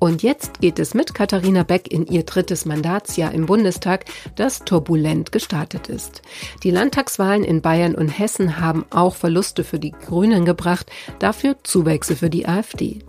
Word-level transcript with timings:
Und 0.00 0.22
jetzt 0.22 0.60
geht 0.60 0.78
es 0.78 0.94
mit 0.94 1.14
Katharina 1.14 1.62
Beck 1.62 1.92
in 1.92 2.06
ihr 2.06 2.22
drittes 2.22 2.64
Mandatsjahr 2.64 3.32
im 3.32 3.44
Bundestag, 3.44 4.06
das 4.34 4.60
turbulent 4.60 5.30
gestartet 5.30 5.90
ist. 5.90 6.22
Die 6.62 6.70
Landtagswahlen 6.70 7.44
in 7.44 7.60
Bayern 7.60 7.94
und 7.94 8.08
Hessen 8.08 8.58
haben 8.58 8.86
auch 8.88 9.14
Verluste 9.14 9.62
für 9.62 9.78
die 9.78 9.92
Grünen 9.92 10.46
gebracht, 10.46 10.90
dafür 11.18 11.56
Zuwächse 11.62 12.16
für 12.16 12.30
die 12.30 12.48
AfD. 12.48 13.00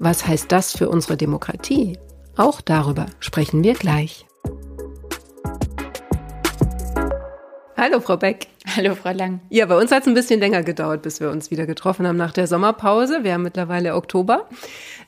Was 0.00 0.26
heißt 0.26 0.50
das 0.50 0.72
für 0.72 0.88
unsere 0.88 1.16
Demokratie? 1.16 1.98
Auch 2.36 2.60
darüber 2.60 3.06
sprechen 3.20 3.62
wir 3.62 3.74
gleich. 3.74 4.26
Hallo, 7.76 8.00
Frau 8.00 8.16
Beck. 8.16 8.46
Hallo, 8.76 8.94
Frau 8.94 9.10
Lang. 9.10 9.40
Ja, 9.50 9.66
bei 9.66 9.76
uns 9.76 9.90
hat 9.90 10.02
es 10.02 10.08
ein 10.08 10.14
bisschen 10.14 10.38
länger 10.38 10.62
gedauert, 10.62 11.02
bis 11.02 11.18
wir 11.18 11.30
uns 11.30 11.50
wieder 11.50 11.66
getroffen 11.66 12.06
haben 12.06 12.16
nach 12.16 12.32
der 12.32 12.46
Sommerpause. 12.46 13.24
Wir 13.24 13.34
haben 13.34 13.42
mittlerweile 13.42 13.96
Oktober. 13.96 14.48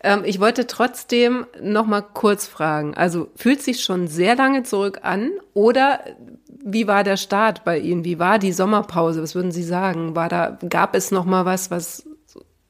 Ähm, 0.02 0.22
ich 0.24 0.40
wollte 0.40 0.66
trotzdem 0.66 1.46
noch 1.62 1.86
mal 1.86 2.02
kurz 2.02 2.46
fragen. 2.46 2.94
Also 2.94 3.28
fühlt 3.36 3.62
sich 3.62 3.84
schon 3.84 4.08
sehr 4.08 4.34
lange 4.34 4.64
zurück 4.64 5.00
an 5.02 5.30
oder 5.54 6.00
wie 6.48 6.88
war 6.88 7.04
der 7.04 7.16
Start 7.16 7.62
bei 7.64 7.78
Ihnen? 7.78 8.04
Wie 8.04 8.18
war 8.18 8.40
die 8.40 8.52
Sommerpause? 8.52 9.22
Was 9.22 9.36
würden 9.36 9.52
Sie 9.52 9.62
sagen? 9.62 10.16
War 10.16 10.28
da, 10.28 10.58
gab 10.68 10.96
es 10.96 11.12
noch 11.12 11.24
mal 11.24 11.44
was, 11.44 11.70
was, 11.70 12.04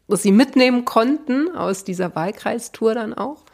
was 0.08 0.22
Sie 0.22 0.32
mitnehmen 0.32 0.84
konnten 0.84 1.56
aus 1.56 1.84
dieser 1.84 2.14
Wahlkreistour 2.14 2.94
dann 2.94 3.14
auch? 3.14 3.44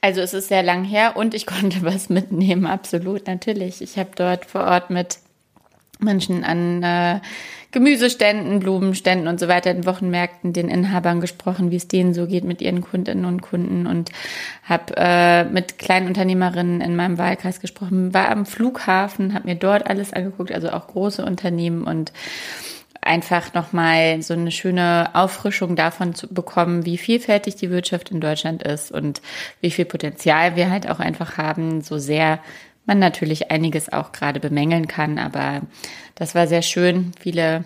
Also 0.00 0.22
es 0.22 0.32
ist 0.32 0.48
sehr 0.48 0.62
lang 0.62 0.84
her 0.84 1.16
und 1.16 1.34
ich 1.34 1.46
konnte 1.60 1.82
was 1.82 2.08
mitnehmen, 2.08 2.64
absolut, 2.64 3.26
natürlich. 3.26 3.82
Ich 3.82 3.98
habe 3.98 4.10
dort 4.16 4.46
vor 4.46 4.62
Ort 4.62 4.88
mit 4.88 5.18
Menschen 6.04 6.44
an 6.44 6.82
äh, 6.82 7.20
Gemüseständen, 7.74 8.60
Blumenständen 8.60 9.26
und 9.26 9.40
so 9.40 9.48
weiter 9.48 9.72
in 9.72 9.84
Wochenmärkten 9.84 10.52
den 10.52 10.68
Inhabern 10.68 11.20
gesprochen, 11.20 11.72
wie 11.72 11.76
es 11.76 11.88
denen 11.88 12.14
so 12.14 12.28
geht 12.28 12.44
mit 12.44 12.62
ihren 12.62 12.82
Kundinnen 12.82 13.24
und 13.24 13.42
Kunden. 13.42 13.88
Und 13.88 14.10
habe 14.62 14.94
äh, 14.96 15.42
mit 15.42 15.78
kleinen 15.78 16.06
Unternehmerinnen 16.06 16.80
in 16.80 16.94
meinem 16.94 17.18
Wahlkreis 17.18 17.58
gesprochen, 17.60 18.14
war 18.14 18.30
am 18.30 18.46
Flughafen, 18.46 19.34
habe 19.34 19.48
mir 19.48 19.56
dort 19.56 19.88
alles 19.88 20.12
angeguckt, 20.12 20.52
also 20.52 20.70
auch 20.70 20.86
große 20.86 21.24
Unternehmen 21.24 21.82
und 21.82 22.12
einfach 23.04 23.54
nochmal 23.54 24.22
so 24.22 24.34
eine 24.34 24.50
schöne 24.52 25.10
Auffrischung 25.12 25.76
davon 25.76 26.14
zu 26.14 26.32
bekommen, 26.32 26.84
wie 26.84 26.96
vielfältig 26.96 27.56
die 27.56 27.70
Wirtschaft 27.70 28.10
in 28.10 28.20
Deutschland 28.20 28.62
ist 28.62 28.92
und 28.92 29.20
wie 29.60 29.70
viel 29.70 29.84
Potenzial 29.84 30.56
wir 30.56 30.70
halt 30.70 30.88
auch 30.88 31.00
einfach 31.00 31.38
haben, 31.38 31.82
so 31.82 31.98
sehr 31.98 32.38
man 32.86 32.98
natürlich 32.98 33.50
einiges 33.50 33.92
auch 33.92 34.12
gerade 34.12 34.40
bemängeln 34.40 34.88
kann, 34.88 35.18
aber 35.18 35.62
das 36.14 36.34
war 36.34 36.46
sehr 36.46 36.62
schön. 36.62 37.12
Viele 37.18 37.64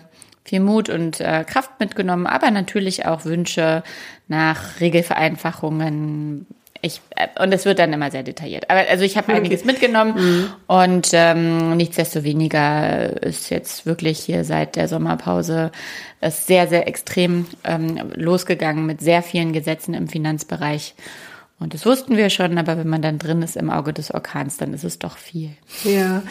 viel 0.49 0.59
Mut 0.59 0.89
und 0.89 1.19
äh, 1.21 1.43
Kraft 1.43 1.79
mitgenommen, 1.79 2.25
aber 2.25 2.49
natürlich 2.49 3.05
auch 3.05 3.23
Wünsche 3.23 3.83
nach 4.27 4.79
Regelvereinfachungen. 4.79 6.47
Ich, 6.81 7.01
äh, 7.15 7.27
und 7.43 7.53
es 7.53 7.65
wird 7.65 7.77
dann 7.77 7.93
immer 7.93 8.09
sehr 8.09 8.23
detailliert. 8.23 8.69
Aber 8.69 8.79
also 8.89 9.03
ich 9.03 9.15
habe 9.15 9.27
okay. 9.31 9.37
einiges 9.37 9.63
mitgenommen 9.63 10.13
mhm. 10.15 10.53
und 10.65 11.09
ähm, 11.13 11.77
nichtsdestoweniger 11.77 13.21
ist 13.21 13.51
jetzt 13.51 13.85
wirklich 13.85 14.19
hier 14.19 14.43
seit 14.43 14.75
der 14.75 14.87
Sommerpause 14.87 15.71
es 16.21 16.47
sehr, 16.47 16.67
sehr 16.67 16.87
extrem 16.87 17.45
ähm, 17.63 18.11
losgegangen 18.15 18.85
mit 18.85 19.01
sehr 19.01 19.21
vielen 19.21 19.53
Gesetzen 19.53 19.93
im 19.93 20.07
Finanzbereich. 20.07 20.95
Und 21.59 21.73
das 21.73 21.85
wussten 21.85 22.15
wir 22.15 22.29
schon, 22.29 22.57
aber 22.57 22.77
wenn 22.77 22.87
man 22.87 23.01
dann 23.01 23.19
drin 23.19 23.41
ist 23.41 23.57
im 23.57 23.69
Auge 23.69 23.91
des 23.91 24.13
Orkans, 24.13 24.55
dann 24.55 24.73
ist 24.73 24.85
es 24.85 24.97
doch 24.97 25.17
viel. 25.17 25.49
Ja, 25.83 26.23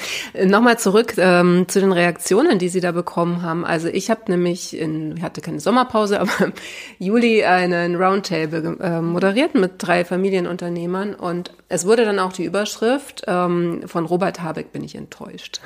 nochmal 0.42 0.78
zurück 0.78 1.14
ähm, 1.18 1.66
zu 1.68 1.80
den 1.80 1.92
Reaktionen, 1.92 2.58
die 2.58 2.70
Sie 2.70 2.80
da 2.80 2.92
bekommen 2.92 3.42
haben. 3.42 3.66
Also 3.66 3.88
ich 3.88 4.08
habe 4.10 4.22
nämlich, 4.28 4.74
in, 4.74 5.18
ich 5.18 5.22
hatte 5.22 5.42
keine 5.42 5.60
Sommerpause, 5.60 6.18
aber 6.20 6.32
im 6.40 6.52
Juli 6.98 7.44
einen 7.44 7.96
Roundtable 7.96 8.78
äh, 8.80 9.02
moderiert 9.02 9.54
mit 9.54 9.72
drei 9.78 10.04
Familienunternehmern 10.06 11.14
und 11.14 11.52
es 11.68 11.84
wurde 11.84 12.06
dann 12.06 12.18
auch 12.18 12.32
die 12.32 12.44
Überschrift 12.44 13.24
ähm, 13.26 13.82
von 13.84 14.06
Robert 14.06 14.42
Habeck 14.42 14.72
bin 14.72 14.82
ich 14.82 14.94
enttäuscht. 14.94 15.60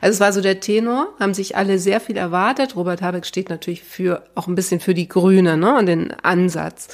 Also 0.00 0.14
es 0.14 0.20
war 0.20 0.32
so 0.32 0.40
der 0.40 0.60
Tenor, 0.60 1.08
haben 1.18 1.34
sich 1.34 1.56
alle 1.56 1.80
sehr 1.80 1.98
viel 1.98 2.16
erwartet. 2.16 2.76
Robert 2.76 3.02
Habeck 3.02 3.26
steht 3.26 3.50
natürlich 3.50 3.82
für 3.82 4.22
auch 4.36 4.46
ein 4.46 4.54
bisschen 4.54 4.78
für 4.78 4.94
die 4.94 5.08
Grüne 5.08 5.56
ne, 5.56 5.76
und 5.76 5.86
den 5.86 6.12
Ansatz 6.22 6.88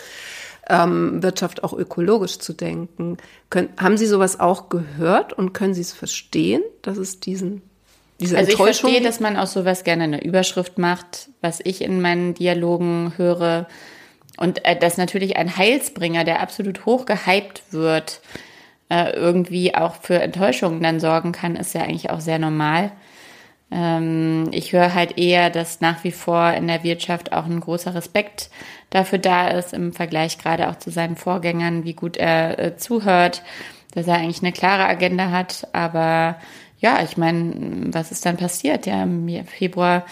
ähm, 0.68 1.22
Wirtschaft 1.22 1.64
auch 1.64 1.72
ökologisch 1.72 2.38
zu 2.38 2.52
denken. 2.52 3.16
Können, 3.50 3.70
haben 3.78 3.96
Sie 3.96 4.06
sowas 4.06 4.40
auch 4.40 4.68
gehört 4.68 5.32
und 5.32 5.52
können 5.52 5.74
Sie 5.74 5.80
es 5.80 5.92
verstehen, 5.92 6.62
dass 6.82 6.98
es 6.98 7.20
diesen 7.20 7.62
diese 8.20 8.36
also 8.36 8.50
ich 8.50 8.56
verstehe, 8.56 9.00
dass 9.00 9.20
man 9.20 9.36
aus 9.36 9.52
sowas 9.52 9.84
gerne 9.84 10.04
eine 10.04 10.24
Überschrift 10.24 10.76
macht, 10.76 11.28
was 11.40 11.60
ich 11.62 11.82
in 11.82 12.00
meinen 12.00 12.34
Dialogen 12.34 13.12
höre. 13.16 13.68
Und 14.36 14.64
äh, 14.64 14.76
dass 14.76 14.96
natürlich 14.96 15.36
ein 15.36 15.56
Heilsbringer, 15.56 16.24
der 16.24 16.40
absolut 16.40 16.84
hoch 16.84 17.06
gehypt 17.06 17.62
wird, 17.70 18.20
äh, 18.88 19.12
irgendwie 19.12 19.74
auch 19.74 19.96
für 19.96 20.20
Enttäuschungen 20.20 20.82
dann 20.82 21.00
sorgen 21.00 21.32
kann, 21.32 21.56
ist 21.56 21.74
ja 21.74 21.82
eigentlich 21.82 22.10
auch 22.10 22.20
sehr 22.20 22.38
normal. 22.38 22.92
Ähm, 23.70 24.48
ich 24.52 24.72
höre 24.72 24.94
halt 24.94 25.18
eher, 25.18 25.50
dass 25.50 25.80
nach 25.80 26.04
wie 26.04 26.12
vor 26.12 26.52
in 26.52 26.66
der 26.66 26.84
Wirtschaft 26.84 27.32
auch 27.32 27.44
ein 27.44 27.60
großer 27.60 27.94
Respekt 27.94 28.50
dafür 28.90 29.18
da 29.18 29.48
ist, 29.48 29.74
im 29.74 29.92
Vergleich 29.92 30.38
gerade 30.38 30.68
auch 30.68 30.76
zu 30.76 30.90
seinen 30.90 31.16
Vorgängern, 31.16 31.84
wie 31.84 31.94
gut 31.94 32.16
er 32.16 32.58
äh, 32.58 32.76
zuhört, 32.76 33.42
dass 33.94 34.06
er 34.06 34.14
eigentlich 34.14 34.42
eine 34.42 34.52
klare 34.52 34.86
Agenda 34.86 35.30
hat. 35.30 35.68
Aber 35.72 36.36
ja, 36.80 37.02
ich 37.02 37.16
meine, 37.16 37.92
was 37.92 38.12
ist 38.12 38.24
dann 38.24 38.36
passiert? 38.36 38.86
Ja, 38.86 39.02
im 39.02 39.28
Februar 39.46 40.04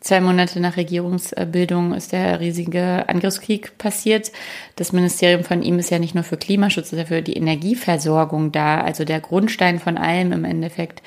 Zwei 0.00 0.22
Monate 0.22 0.60
nach 0.60 0.78
Regierungsbildung 0.78 1.92
ist 1.92 2.12
der 2.12 2.40
riesige 2.40 3.06
Angriffskrieg 3.06 3.76
passiert. 3.76 4.32
Das 4.76 4.92
Ministerium 4.92 5.44
von 5.44 5.62
ihm 5.62 5.78
ist 5.78 5.90
ja 5.90 5.98
nicht 5.98 6.14
nur 6.14 6.24
für 6.24 6.38
Klimaschutz, 6.38 6.88
sondern 6.88 7.08
für 7.08 7.20
die 7.20 7.36
Energieversorgung 7.36 8.50
da, 8.50 8.80
also 8.80 9.04
der 9.04 9.20
Grundstein 9.20 9.78
von 9.78 9.98
allem 9.98 10.32
im 10.32 10.46
Endeffekt. 10.46 11.02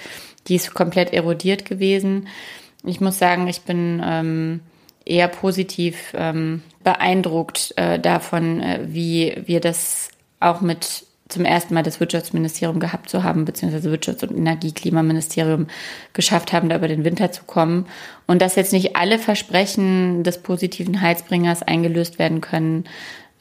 Die 0.48 0.56
ist 0.56 0.74
komplett 0.74 1.14
erodiert 1.14 1.66
gewesen. 1.66 2.28
Ich 2.86 3.00
muss 3.00 3.18
sagen, 3.18 3.48
ich 3.48 3.62
bin 3.62 4.02
ähm, 4.04 4.60
eher 5.06 5.28
positiv 5.28 6.14
ähm, 6.16 6.62
beeindruckt 6.84 7.74
äh, 7.78 8.00
davon, 8.00 8.62
äh, 8.62 8.80
wie 8.88 9.42
wir 9.46 9.60
das 9.60 10.10
auch 10.40 10.62
mit 10.62 11.06
zum 11.30 11.46
ersten 11.46 11.74
Mal 11.74 11.84
das 11.84 12.00
Wirtschaftsministerium 12.00 12.80
gehabt 12.80 13.10
zu 13.10 13.24
haben, 13.24 13.46
beziehungsweise 13.46 13.90
Wirtschafts- 13.90 14.28
und 14.28 14.38
Energieklimaministerium 14.38 15.68
geschafft 16.14 16.54
haben, 16.54 16.70
da 16.70 16.76
über 16.76 16.88
den 16.88 17.06
Winter 17.06 17.32
zu 17.32 17.44
kommen. 17.46 17.88
Und 18.28 18.42
dass 18.42 18.56
jetzt 18.56 18.74
nicht 18.74 18.96
alle 18.96 19.18
Versprechen 19.18 20.24
des 20.24 20.44
positiven 20.44 21.02
Heizbringers 21.02 21.64
eingelöst 21.64 22.20
werden 22.20 22.40
können, 22.42 22.84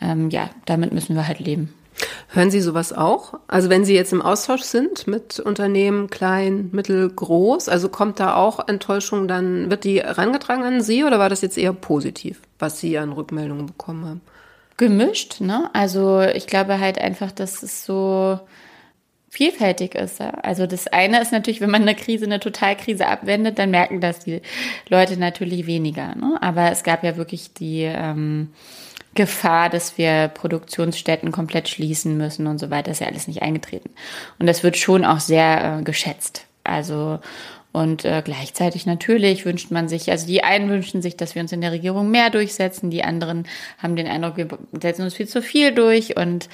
ähm, 0.01 0.31
ja, 0.31 0.51
damit 0.65 0.93
müssen 0.93 1.17
wir 1.17 1.29
halt 1.29 1.41
leben. 1.41 1.75
Hören 2.29 2.51
Sie 2.51 2.61
sowas 2.61 2.93
auch? 2.93 3.35
Also 3.47 3.69
wenn 3.69 3.85
Sie 3.85 3.95
jetzt 3.95 4.13
im 4.13 4.23
Austausch 4.23 4.63
sind 4.63 5.07
mit 5.07 5.39
Unternehmen, 5.39 6.09
klein, 6.09 6.71
mittel, 6.73 7.11
groß, 7.11 7.69
also 7.69 7.89
kommt 7.89 8.21
da 8.21 8.35
auch 8.37 8.69
Enttäuschung, 8.69 9.29
dann 9.29 9.71
wird 9.71 9.85
die 9.85 10.01
herangetragen 10.01 10.65
an 10.65 10.81
Sie 10.81 11.05
oder 11.05 11.19
war 11.19 11.29
das 11.29 11.43
jetzt 11.43 11.59
eher 11.59 11.73
positiv, 11.73 12.41
was 12.59 12.81
Sie 12.81 12.97
an 12.99 13.13
Rückmeldungen 13.13 13.67
bekommen 13.67 14.05
haben? 14.07 14.21
Gemischt, 14.79 15.41
ne? 15.41 15.71
Also 15.75 16.23
ich 16.23 16.47
glaube 16.47 16.81
halt 16.81 16.99
einfach, 16.99 17.31
dass 17.31 17.63
es 17.63 17.85
so 17.85 18.41
vielfältig 19.33 19.95
ist. 19.95 20.21
Also 20.21 20.67
das 20.67 20.89
eine 20.89 21.23
ist 21.23 21.33
natürlich, 21.33 21.63
wenn 21.63 21.71
man 21.71 21.83
eine 21.83 21.95
Krise, 21.95 22.27
eine 22.27 22.39
Totalkrise 22.39 23.07
abwendet, 23.07 23.59
dann 23.59 23.71
merken 23.71 24.03
das 24.03 24.21
die 24.21 24.43
Leute 24.91 25.17
natürlich 25.17 25.67
weniger. 25.67 26.15
Ne? 26.15 26.37
Aber 26.43 26.71
es 26.71 26.83
gab 26.83 27.03
ja 27.03 27.17
wirklich 27.17 27.55
die 27.55 27.83
ähm, 27.83 28.51
Gefahr, 29.15 29.69
dass 29.69 29.99
wir 29.99 30.29
Produktionsstätten 30.29 31.33
komplett 31.33 31.69
schließen 31.69 32.17
müssen 32.17 32.47
und 32.47 32.59
so 32.59 32.71
weiter, 32.71 32.91
ist 32.91 33.01
ja 33.01 33.07
alles 33.07 33.29
nicht 33.29 33.43
eingetreten. 33.43 33.91
Und 34.39 34.47
das 34.47 34.63
wird 34.63 34.77
schon 34.77 35.05
auch 35.05 35.21
sehr 35.21 35.79
äh, 35.81 35.83
geschätzt. 35.83 36.47
Also 36.65 37.19
und 37.73 38.05
äh, 38.05 38.23
gleichzeitig 38.23 38.85
natürlich 38.85 39.47
wünscht 39.47 39.71
man 39.71 39.89
sich, 39.89 40.11
also 40.11 40.27
die 40.27 40.45
einen 40.45 40.69
wünschen 40.69 41.01
sich, 41.01 41.17
dass 41.17 41.35
wir 41.35 41.41
uns 41.41 41.53
in 41.53 41.63
der 41.63 41.73
Regierung 41.73 42.11
mehr 42.11 42.29
durchsetzen, 42.29 42.91
die 42.91 43.03
anderen 43.03 43.47
haben 43.79 43.97
den 43.97 44.07
Eindruck, 44.07 44.37
wir 44.37 44.49
setzen 44.79 45.03
uns 45.03 45.15
viel 45.15 45.27
zu 45.27 45.41
viel 45.41 45.73
durch 45.73 46.17
und 46.17 46.51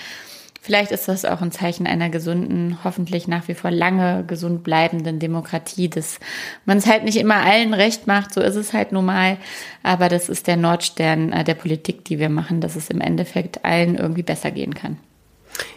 Vielleicht 0.60 0.90
ist 0.90 1.08
das 1.08 1.24
auch 1.24 1.40
ein 1.40 1.52
Zeichen 1.52 1.86
einer 1.86 2.10
gesunden, 2.10 2.78
hoffentlich 2.84 3.28
nach 3.28 3.48
wie 3.48 3.54
vor 3.54 3.70
lange 3.70 4.24
gesund 4.26 4.64
bleibenden 4.64 5.18
Demokratie, 5.18 5.88
dass 5.88 6.18
man 6.66 6.78
es 6.78 6.86
halt 6.86 7.04
nicht 7.04 7.16
immer 7.16 7.36
allen 7.36 7.74
recht 7.74 8.06
macht, 8.06 8.34
so 8.34 8.40
ist 8.40 8.56
es 8.56 8.72
halt 8.72 8.92
normal, 8.92 9.38
aber 9.82 10.08
das 10.08 10.28
ist 10.28 10.46
der 10.46 10.56
Nordstern 10.56 11.32
äh, 11.32 11.44
der 11.44 11.54
Politik, 11.54 12.04
die 12.04 12.18
wir 12.18 12.28
machen, 12.28 12.60
dass 12.60 12.76
es 12.76 12.90
im 12.90 13.00
Endeffekt 13.00 13.64
allen 13.64 13.96
irgendwie 13.96 14.22
besser 14.22 14.50
gehen 14.50 14.74
kann. 14.74 14.98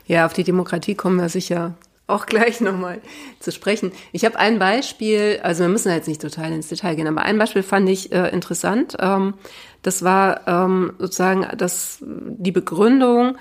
Ja, 0.08 0.26
auf 0.26 0.34
die 0.34 0.44
Demokratie 0.44 0.96
kommen 0.96 1.18
wir 1.18 1.30
sicher 1.30 1.76
auch 2.12 2.26
gleich 2.26 2.62
nochmal 2.62 3.00
zu 3.40 3.52
sprechen. 3.52 3.92
Ich 4.12 4.26
habe 4.26 4.38
ein 4.38 4.60
Beispiel, 4.60 5.40
also 5.44 5.64
wir 5.64 5.70
müssen 5.70 5.92
jetzt 5.92 6.08
nicht 6.08 6.22
total 6.22 6.52
ins 6.52 6.68
Detail 6.68 6.96
gehen, 6.96 7.08
aber 7.08 7.22
ein 7.22 7.38
Beispiel 7.38 7.64
fand 7.64 7.88
ich 7.90 8.12
äh, 8.12 8.30
interessant. 8.30 8.98
Ähm, 9.00 9.36
das 9.82 10.04
war 10.04 10.48
ähm, 10.48 10.94
sozusagen 11.00 11.48
das, 11.58 12.00
die 12.02 12.52
Begründung, 12.52 13.38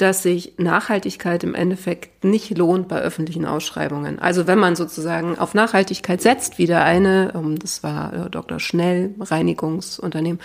dass 0.00 0.22
sich 0.22 0.54
Nachhaltigkeit 0.56 1.44
im 1.44 1.54
Endeffekt 1.54 2.24
nicht 2.24 2.56
lohnt 2.56 2.88
bei 2.88 3.00
öffentlichen 3.00 3.44
Ausschreibungen. 3.44 4.18
Also 4.18 4.46
wenn 4.46 4.58
man 4.58 4.74
sozusagen 4.74 5.38
auf 5.38 5.52
Nachhaltigkeit 5.52 6.22
setzt, 6.22 6.56
wie 6.56 6.66
der 6.66 6.84
eine, 6.84 7.32
ähm, 7.34 7.58
das 7.58 7.82
war 7.82 8.12
äh, 8.26 8.30
Dr. 8.30 8.60
Schnell, 8.60 9.14
Reinigungsunternehmen, 9.20 10.40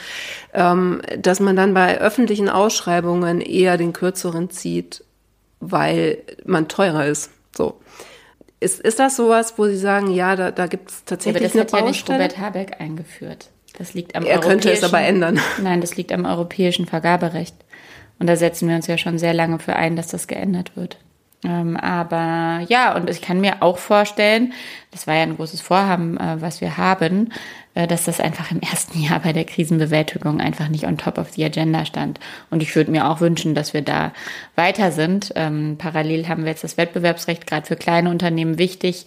ähm, 0.54 1.02
dass 1.18 1.40
man 1.40 1.56
dann 1.56 1.74
bei 1.74 2.00
öffentlichen 2.02 2.50
Ausschreibungen 2.50 3.40
eher 3.40 3.78
den 3.78 3.94
kürzeren 3.94 4.50
zieht, 4.50 5.06
weil 5.62 6.18
man 6.44 6.68
teurer 6.68 7.06
ist. 7.06 7.32
So. 7.56 7.80
Ist, 8.60 8.82
ist 8.82 9.00
das 9.00 9.16
sowas, 9.16 9.54
wo 9.58 9.68
Sie 9.68 9.78
sagen, 9.78 10.12
ja, 10.12 10.36
da, 10.36 10.52
da 10.52 10.68
gibt 10.68 10.90
es 10.90 11.06
tatsächlich 11.06 11.54
ja, 11.54 11.62
aber 11.62 11.64
das 11.64 11.74
eine 11.74 11.82
hat 11.82 11.86
Baustelle? 11.86 12.20
ja 12.20 12.26
nicht 12.28 12.38
Robert 12.38 12.56
Habeck 12.56 12.82
eingeführt. 12.82 13.50
Das 13.78 13.94
liegt 13.94 14.16
am 14.16 14.26
er 14.26 14.40
könnte 14.40 14.72
es 14.72 14.84
aber 14.84 15.00
ändern. 15.02 15.40
Nein, 15.62 15.82
das 15.82 15.96
liegt 15.96 16.12
am 16.12 16.26
europäischen 16.26 16.86
Vergaberecht. 16.86 17.56
Und 18.20 18.28
da 18.28 18.36
setzen 18.36 18.70
wir 18.70 18.76
uns 18.76 18.88
ja 18.88 18.98
schon 18.98 19.18
sehr 19.18 19.34
lange 19.34 19.60
für 19.60 19.76
ein, 19.76 19.96
dass 19.96 20.08
das 20.08 20.28
geändert 20.28 20.76
wird. 20.76 20.98
Ähm, 21.46 21.78
aber 21.78 22.66
ja, 22.70 22.96
und 22.96 23.10
ich 23.10 23.22
kann 23.22 23.40
mir 23.40 23.62
auch 23.62 23.78
vorstellen, 23.78 24.54
das 24.92 25.06
war 25.06 25.16
ja 25.16 25.24
ein 25.24 25.36
großes 25.36 25.62
Vorhaben, 25.62 26.18
äh, 26.18 26.42
was 26.42 26.60
wir 26.60 26.78
haben, 26.78 27.30
äh, 27.76 27.88
dass 27.88 28.06
das 28.06 28.20
einfach 28.20 28.52
im 28.52 28.62
ersten 28.62 29.00
Jahr 29.04 29.20
bei 29.20 29.34
der 29.34 29.46
Krisenbewältigung 29.46 30.42
einfach 30.42 30.70
nicht 30.70 30.86
on 30.86 30.98
top 30.98 31.18
of 31.18 31.32
the 31.34 31.46
agenda 31.46 31.86
stand. 31.86 32.20
Und 32.50 32.64
ich 32.64 32.76
würde 32.76 32.92
mir 32.92 33.08
auch 33.08 33.20
wünschen, 33.20 33.54
dass 33.54 33.74
wir 33.74 33.82
da 33.84 34.12
weiter 34.56 34.92
sind. 34.92 35.34
Ähm, 35.36 35.76
parallel 35.78 36.28
haben 36.28 36.44
wir 36.44 36.52
jetzt 36.52 36.64
das 36.64 36.78
Wettbewerbsrecht 36.78 37.46
gerade 37.46 37.68
für 37.68 37.76
kleine 37.76 38.10
Unternehmen 38.10 38.58
wichtig, 38.58 39.06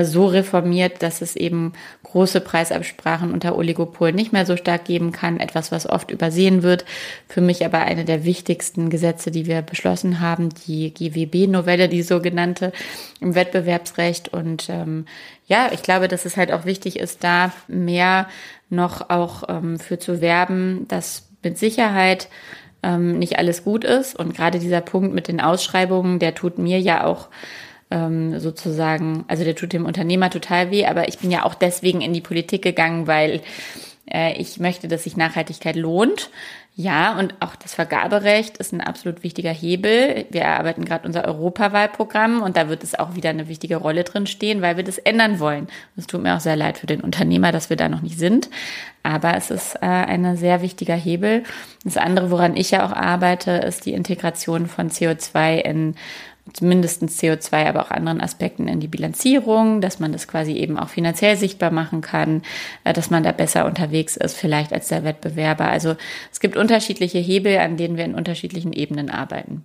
so 0.00 0.26
reformiert, 0.26 1.02
dass 1.02 1.20
es 1.20 1.36
eben 1.36 1.74
große 2.02 2.40
Preisabsprachen 2.40 3.32
unter 3.32 3.56
Oligopolen 3.56 4.14
nicht 4.14 4.32
mehr 4.32 4.46
so 4.46 4.56
stark 4.56 4.86
geben 4.86 5.12
kann. 5.12 5.38
Etwas, 5.38 5.70
was 5.70 5.88
oft 5.88 6.10
übersehen 6.10 6.62
wird. 6.62 6.86
Für 7.28 7.42
mich 7.42 7.64
aber 7.64 7.80
eine 7.80 8.04
der 8.04 8.24
wichtigsten 8.24 8.88
Gesetze, 8.88 9.30
die 9.30 9.46
wir 9.46 9.60
beschlossen 9.60 10.20
haben, 10.20 10.48
die 10.66 10.92
GWB-Novelle, 10.94 11.88
die 11.88 12.02
sogenannte 12.02 12.72
im 13.20 13.34
Wettbewerbsrecht. 13.34 14.30
Und 14.30 14.68
ähm, 14.70 15.04
ja, 15.46 15.70
ich 15.72 15.82
glaube, 15.82 16.08
dass 16.08 16.24
es 16.24 16.36
halt 16.38 16.52
auch 16.52 16.64
wichtig 16.64 16.98
ist, 16.98 17.22
da 17.22 17.52
mehr 17.68 18.28
noch 18.70 19.10
auch 19.10 19.44
ähm, 19.48 19.78
für 19.78 19.98
zu 19.98 20.22
werben, 20.22 20.86
dass 20.88 21.28
mit 21.42 21.58
Sicherheit 21.58 22.28
ähm, 22.82 23.18
nicht 23.18 23.38
alles 23.38 23.62
gut 23.64 23.84
ist. 23.84 24.18
Und 24.18 24.34
gerade 24.34 24.58
dieser 24.58 24.80
Punkt 24.80 25.14
mit 25.14 25.28
den 25.28 25.40
Ausschreibungen, 25.40 26.18
der 26.18 26.34
tut 26.34 26.58
mir 26.58 26.80
ja 26.80 27.04
auch 27.04 27.28
ähm, 27.92 28.40
sozusagen, 28.40 29.24
also 29.28 29.44
der 29.44 29.54
tut 29.54 29.72
dem 29.72 29.84
Unternehmer 29.84 30.30
total 30.30 30.70
weh, 30.70 30.86
aber 30.86 31.08
ich 31.08 31.18
bin 31.18 31.30
ja 31.30 31.44
auch 31.44 31.54
deswegen 31.54 32.00
in 32.00 32.14
die 32.14 32.20
Politik 32.20 32.62
gegangen, 32.62 33.06
weil 33.06 33.42
äh, 34.10 34.34
ich 34.40 34.58
möchte, 34.58 34.88
dass 34.88 35.04
sich 35.04 35.16
Nachhaltigkeit 35.16 35.76
lohnt. 35.76 36.30
Ja, 36.74 37.18
und 37.18 37.34
auch 37.40 37.54
das 37.54 37.74
Vergaberecht 37.74 38.56
ist 38.56 38.72
ein 38.72 38.80
absolut 38.80 39.22
wichtiger 39.22 39.50
Hebel. 39.50 40.24
Wir 40.30 40.40
erarbeiten 40.40 40.86
gerade 40.86 41.06
unser 41.06 41.26
Europawahlprogramm 41.26 42.40
und 42.40 42.56
da 42.56 42.70
wird 42.70 42.82
es 42.82 42.98
auch 42.98 43.14
wieder 43.14 43.28
eine 43.28 43.46
wichtige 43.46 43.76
Rolle 43.76 44.04
drin 44.04 44.26
stehen, 44.26 44.62
weil 44.62 44.78
wir 44.78 44.84
das 44.84 44.96
ändern 44.96 45.38
wollen. 45.38 45.68
Es 45.98 46.06
tut 46.06 46.22
mir 46.22 46.34
auch 46.34 46.40
sehr 46.40 46.56
leid 46.56 46.78
für 46.78 46.86
den 46.86 47.02
Unternehmer, 47.02 47.52
dass 47.52 47.68
wir 47.68 47.76
da 47.76 47.90
noch 47.90 48.00
nicht 48.00 48.18
sind. 48.18 48.48
Aber 49.02 49.36
es 49.36 49.50
ist 49.50 49.74
äh, 49.82 49.86
ein 49.86 50.36
sehr 50.38 50.62
wichtiger 50.62 50.94
Hebel. 50.94 51.42
Das 51.84 51.98
andere, 51.98 52.30
woran 52.30 52.56
ich 52.56 52.70
ja 52.70 52.86
auch 52.86 52.92
arbeite, 52.92 53.50
ist 53.50 53.84
die 53.84 53.92
Integration 53.92 54.66
von 54.66 54.88
CO2 54.88 55.58
in 55.58 55.94
mindestens 56.60 57.20
CO2, 57.20 57.68
aber 57.68 57.82
auch 57.82 57.90
anderen 57.90 58.20
Aspekten 58.20 58.68
in 58.68 58.80
die 58.80 58.88
Bilanzierung, 58.88 59.80
dass 59.80 60.00
man 60.00 60.12
das 60.12 60.26
quasi 60.26 60.52
eben 60.52 60.76
auch 60.76 60.88
finanziell 60.88 61.36
sichtbar 61.36 61.70
machen 61.70 62.00
kann, 62.00 62.42
äh, 62.84 62.92
dass 62.92 63.10
man 63.10 63.22
da 63.22 63.32
besser 63.32 63.64
unterwegs 63.64 64.16
ist, 64.16 64.36
vielleicht 64.36 64.72
als 64.72 64.88
der 64.88 65.04
Wettbewerber. 65.04 65.66
Also 65.66 65.96
es 66.32 66.40
gibt 66.40 66.56
unterschiedliche 66.56 67.18
Hebel, 67.18 67.58
an 67.58 67.76
denen 67.76 67.96
wir 67.96 68.04
in 68.04 68.14
unterschiedlichen 68.14 68.72
Ebenen 68.72 69.08
arbeiten. 69.08 69.64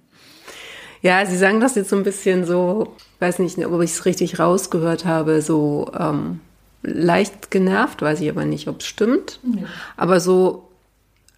Ja, 1.01 1.25
Sie 1.25 1.37
sagen 1.37 1.59
das 1.59 1.75
jetzt 1.75 1.89
so 1.89 1.95
ein 1.95 2.03
bisschen 2.03 2.45
so, 2.45 2.95
weiß 3.19 3.39
nicht, 3.39 3.57
ob 3.65 3.81
ich 3.81 3.91
es 3.91 4.05
richtig 4.05 4.39
rausgehört 4.39 5.05
habe, 5.05 5.41
so 5.41 5.91
ähm, 5.97 6.41
leicht 6.83 7.51
genervt, 7.51 8.01
weiß 8.01 8.21
ich 8.21 8.29
aber 8.29 8.45
nicht, 8.45 8.67
ob 8.67 8.81
es 8.81 8.87
stimmt. 8.87 9.39
Ja. 9.43 9.67
Aber 9.95 10.19
so 10.19 10.66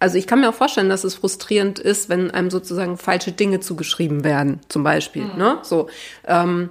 also 0.00 0.16
ich 0.16 0.26
kann 0.26 0.40
mir 0.40 0.48
auch 0.48 0.54
vorstellen, 0.54 0.88
dass 0.88 1.04
es 1.04 1.14
frustrierend 1.14 1.78
ist, 1.78 2.08
wenn 2.08 2.30
einem 2.30 2.50
sozusagen 2.50 2.96
falsche 2.96 3.32
Dinge 3.32 3.60
zugeschrieben 3.60 4.24
werden, 4.24 4.60
zum 4.68 4.82
Beispiel. 4.82 5.24
Mhm. 5.24 5.36
Ne? 5.36 5.58
So. 5.62 5.88
Ähm, 6.26 6.70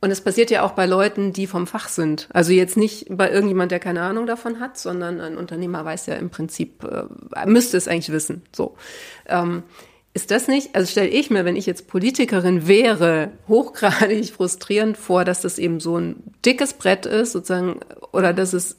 und 0.00 0.10
es 0.12 0.20
passiert 0.20 0.50
ja 0.50 0.62
auch 0.62 0.72
bei 0.72 0.86
Leuten, 0.86 1.32
die 1.32 1.48
vom 1.48 1.66
Fach 1.66 1.88
sind. 1.88 2.28
Also 2.32 2.52
jetzt 2.52 2.76
nicht 2.76 3.06
bei 3.10 3.30
irgendjemand, 3.30 3.72
der 3.72 3.80
keine 3.80 4.02
Ahnung 4.02 4.26
davon 4.26 4.60
hat, 4.60 4.78
sondern 4.78 5.20
ein 5.20 5.36
Unternehmer 5.36 5.84
weiß 5.84 6.06
ja 6.06 6.14
im 6.14 6.30
Prinzip, 6.30 6.84
äh, 6.84 7.46
müsste 7.46 7.78
es 7.78 7.88
eigentlich 7.88 8.12
wissen. 8.12 8.42
So. 8.54 8.76
Ähm, 9.26 9.64
ist 10.12 10.30
das 10.30 10.46
nicht, 10.46 10.74
also 10.74 10.90
stelle 10.90 11.08
ich 11.08 11.30
mir, 11.30 11.44
wenn 11.44 11.56
ich 11.56 11.66
jetzt 11.66 11.88
Politikerin 11.88 12.68
wäre, 12.68 13.30
hochgradig 13.48 14.30
frustrierend 14.32 14.98
vor, 14.98 15.24
dass 15.24 15.40
das 15.40 15.58
eben 15.58 15.80
so 15.80 15.96
ein 15.96 16.16
dickes 16.44 16.74
Brett 16.74 17.06
ist, 17.06 17.32
sozusagen, 17.32 17.80
oder 18.12 18.32
dass 18.32 18.52
es 18.52 18.76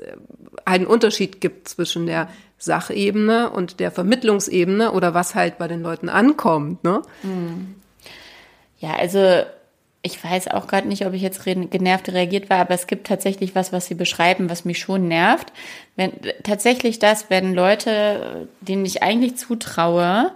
einen 0.65 0.85
Unterschied 0.85 1.41
gibt 1.41 1.67
zwischen 1.67 2.05
der 2.05 2.29
Sachebene 2.59 3.49
und 3.49 3.79
der 3.79 3.89
Vermittlungsebene 3.89 4.91
oder 4.91 5.13
was 5.13 5.33
halt 5.33 5.57
bei 5.57 5.67
den 5.67 5.81
Leuten 5.81 6.09
ankommt. 6.09 6.83
Ne? 6.83 7.01
Hm. 7.21 7.75
Ja, 8.79 8.95
also 8.95 9.43
ich 10.01 10.23
weiß 10.23 10.49
auch 10.49 10.67
gerade 10.67 10.87
nicht, 10.87 11.05
ob 11.05 11.13
ich 11.13 11.21
jetzt 11.21 11.43
genervt 11.43 12.09
reagiert 12.09 12.49
war, 12.49 12.59
aber 12.59 12.73
es 12.73 12.87
gibt 12.87 13.07
tatsächlich 13.07 13.55
was, 13.55 13.73
was 13.73 13.87
Sie 13.87 13.95
beschreiben, 13.95 14.49
was 14.49 14.63
mich 14.63 14.79
schon 14.79 15.07
nervt. 15.07 15.51
Wenn, 15.95 16.13
tatsächlich 16.43 16.99
das, 16.99 17.29
wenn 17.29 17.53
Leute, 17.53 18.47
denen 18.61 18.85
ich 18.85 19.03
eigentlich 19.03 19.35
zutraue, 19.37 20.31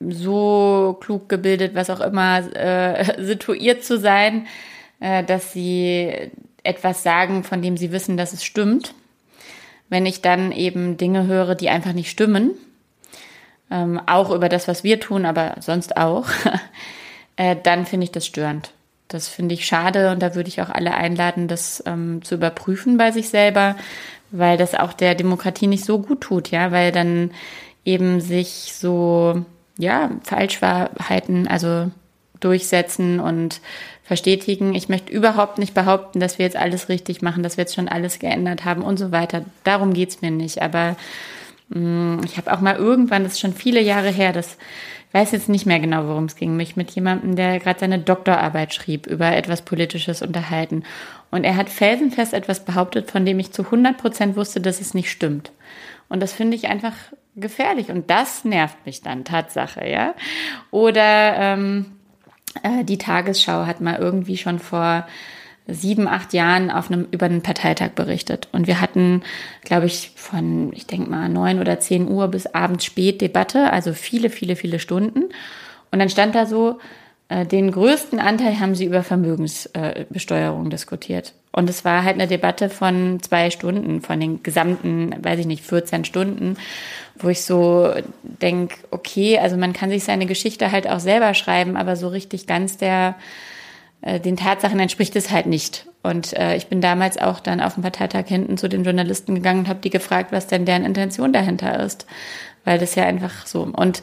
so 0.00 0.96
klug 1.00 1.28
gebildet, 1.28 1.74
was 1.74 1.90
auch 1.90 2.00
immer, 2.00 2.38
äh, 2.54 3.22
situiert 3.24 3.84
zu 3.84 3.98
sein, 3.98 4.46
äh, 5.00 5.24
dass 5.24 5.52
sie 5.52 6.30
etwas 6.62 7.02
sagen, 7.02 7.44
von 7.44 7.62
dem 7.62 7.76
sie 7.76 7.90
wissen, 7.90 8.16
dass 8.16 8.32
es 8.32 8.44
stimmt 8.44 8.94
wenn 9.88 10.06
ich 10.06 10.22
dann 10.22 10.52
eben 10.52 10.96
Dinge 10.96 11.26
höre, 11.26 11.54
die 11.54 11.68
einfach 11.68 11.92
nicht 11.92 12.10
stimmen, 12.10 12.52
ähm, 13.70 14.00
auch 14.06 14.30
über 14.30 14.48
das, 14.48 14.68
was 14.68 14.84
wir 14.84 15.00
tun, 15.00 15.26
aber 15.26 15.56
sonst 15.60 15.96
auch, 15.96 16.26
äh, 17.36 17.56
dann 17.62 17.86
finde 17.86 18.04
ich 18.04 18.12
das 18.12 18.26
störend. 18.26 18.72
Das 19.08 19.28
finde 19.28 19.54
ich 19.54 19.66
schade 19.66 20.10
und 20.10 20.20
da 20.20 20.34
würde 20.34 20.48
ich 20.48 20.60
auch 20.60 20.68
alle 20.68 20.94
einladen, 20.94 21.48
das 21.48 21.82
ähm, 21.86 22.20
zu 22.22 22.34
überprüfen 22.34 22.98
bei 22.98 23.10
sich 23.10 23.30
selber, 23.30 23.76
weil 24.30 24.58
das 24.58 24.74
auch 24.74 24.92
der 24.92 25.14
Demokratie 25.14 25.66
nicht 25.66 25.84
so 25.84 25.98
gut 25.98 26.20
tut, 26.20 26.50
ja, 26.50 26.72
weil 26.72 26.92
dann 26.92 27.30
eben 27.86 28.20
sich 28.20 28.74
so, 28.74 29.46
ja, 29.78 30.10
Falschwahrheiten, 30.24 31.48
also 31.48 31.90
durchsetzen 32.40 33.18
und 33.18 33.60
verstetigen. 34.08 34.74
Ich 34.74 34.88
möchte 34.88 35.12
überhaupt 35.12 35.58
nicht 35.58 35.74
behaupten, 35.74 36.18
dass 36.18 36.38
wir 36.38 36.46
jetzt 36.46 36.56
alles 36.56 36.88
richtig 36.88 37.22
machen, 37.22 37.42
dass 37.42 37.58
wir 37.58 37.62
jetzt 37.62 37.74
schon 37.74 37.88
alles 37.88 38.18
geändert 38.18 38.64
haben 38.64 38.82
und 38.82 38.98
so 38.98 39.12
weiter. 39.12 39.44
Darum 39.64 39.92
geht's 39.92 40.22
mir 40.22 40.30
nicht. 40.30 40.62
Aber 40.62 40.96
mh, 41.68 41.78
mm, 41.78 42.20
ich 42.24 42.38
habe 42.38 42.52
auch 42.52 42.60
mal 42.60 42.76
irgendwann, 42.76 43.22
das 43.22 43.34
ist 43.34 43.40
schon 43.40 43.52
viele 43.52 43.82
Jahre 43.82 44.10
her, 44.10 44.32
dass 44.32 44.56
weiß 45.12 45.32
jetzt 45.32 45.48
nicht 45.48 45.66
mehr 45.66 45.80
genau, 45.80 46.06
worum 46.06 46.24
es 46.24 46.36
ging, 46.36 46.56
mich 46.56 46.76
mit 46.76 46.90
jemandem, 46.90 47.34
der 47.36 47.58
gerade 47.60 47.80
seine 47.80 47.98
Doktorarbeit 47.98 48.74
schrieb, 48.74 49.06
über 49.06 49.34
etwas 49.34 49.62
Politisches 49.62 50.22
unterhalten. 50.22 50.84
Und 51.30 51.44
er 51.44 51.56
hat 51.56 51.70
felsenfest 51.70 52.34
etwas 52.34 52.64
behauptet, 52.64 53.10
von 53.10 53.24
dem 53.24 53.38
ich 53.38 53.52
zu 53.52 53.62
100 53.64 53.96
Prozent 53.96 54.36
wusste, 54.36 54.60
dass 54.60 54.80
es 54.80 54.94
nicht 54.94 55.10
stimmt. 55.10 55.50
Und 56.08 56.20
das 56.20 56.32
finde 56.32 56.56
ich 56.56 56.68
einfach 56.68 56.92
gefährlich. 57.36 57.90
Und 57.90 58.10
das 58.10 58.44
nervt 58.44 58.84
mich 58.84 59.02
dann, 59.02 59.24
Tatsache, 59.24 59.88
ja. 59.88 60.14
Oder 60.70 61.36
ähm, 61.36 61.97
äh, 62.62 62.84
die 62.84 62.98
Tagesschau 62.98 63.66
hat 63.66 63.80
mal 63.80 63.96
irgendwie 63.96 64.36
schon 64.36 64.58
vor 64.58 65.06
sieben, 65.68 66.08
acht 66.08 66.32
Jahren 66.32 66.70
auf 66.70 66.90
einem, 66.90 67.06
über 67.10 67.26
einen 67.26 67.42
Parteitag 67.42 67.90
berichtet. 67.90 68.48
Und 68.52 68.66
wir 68.66 68.80
hatten, 68.80 69.22
glaube 69.64 69.86
ich, 69.86 70.12
von, 70.16 70.72
ich 70.72 70.86
denke 70.86 71.10
mal, 71.10 71.28
neun 71.28 71.60
oder 71.60 71.78
zehn 71.78 72.08
Uhr 72.08 72.28
bis 72.28 72.46
abends 72.46 72.86
spät 72.86 73.20
Debatte, 73.20 73.70
also 73.72 73.92
viele, 73.92 74.30
viele, 74.30 74.56
viele 74.56 74.78
Stunden. 74.78 75.24
Und 75.90 75.98
dann 75.98 76.08
stand 76.08 76.34
da 76.34 76.46
so, 76.46 76.78
den 77.30 77.72
größten 77.72 78.20
Anteil 78.20 78.58
haben 78.58 78.74
sie 78.74 78.86
über 78.86 79.02
Vermögensbesteuerung 79.02 80.66
äh, 80.66 80.70
diskutiert. 80.70 81.34
Und 81.52 81.68
es 81.68 81.84
war 81.84 82.04
halt 82.04 82.14
eine 82.14 82.26
Debatte 82.26 82.70
von 82.70 83.20
zwei 83.20 83.50
Stunden, 83.50 84.00
von 84.00 84.20
den 84.20 84.42
gesamten, 84.42 85.14
weiß 85.22 85.40
ich 85.40 85.46
nicht, 85.46 85.64
14 85.64 86.04
Stunden, 86.04 86.56
wo 87.18 87.28
ich 87.28 87.42
so 87.42 87.92
denk, 88.22 88.78
okay, 88.90 89.38
also 89.38 89.56
man 89.56 89.72
kann 89.72 89.90
sich 89.90 90.04
seine 90.04 90.26
Geschichte 90.26 90.72
halt 90.72 90.88
auch 90.88 91.00
selber 91.00 91.34
schreiben, 91.34 91.76
aber 91.76 91.96
so 91.96 92.08
richtig 92.08 92.46
ganz 92.46 92.76
der 92.76 93.16
äh, 94.02 94.20
den 94.20 94.36
Tatsachen 94.36 94.78
entspricht 94.78 95.16
es 95.16 95.30
halt 95.30 95.46
nicht. 95.46 95.86
Und 96.02 96.32
äh, 96.34 96.56
ich 96.56 96.68
bin 96.68 96.80
damals 96.80 97.18
auch 97.18 97.40
dann 97.40 97.60
auf 97.60 97.74
dem 97.74 97.82
Parteitag 97.82 98.26
hinten 98.26 98.56
zu 98.56 98.68
den 98.68 98.84
Journalisten 98.84 99.34
gegangen 99.34 99.60
und 99.60 99.68
habe 99.68 99.80
die 99.80 99.90
gefragt, 99.90 100.30
was 100.32 100.46
denn 100.46 100.64
deren 100.64 100.84
Intention 100.84 101.32
dahinter 101.32 101.80
ist. 101.80 102.06
Weil 102.68 102.78
das 102.78 102.94
ja 102.96 103.04
einfach 103.04 103.46
so. 103.46 103.62
Und, 103.62 104.02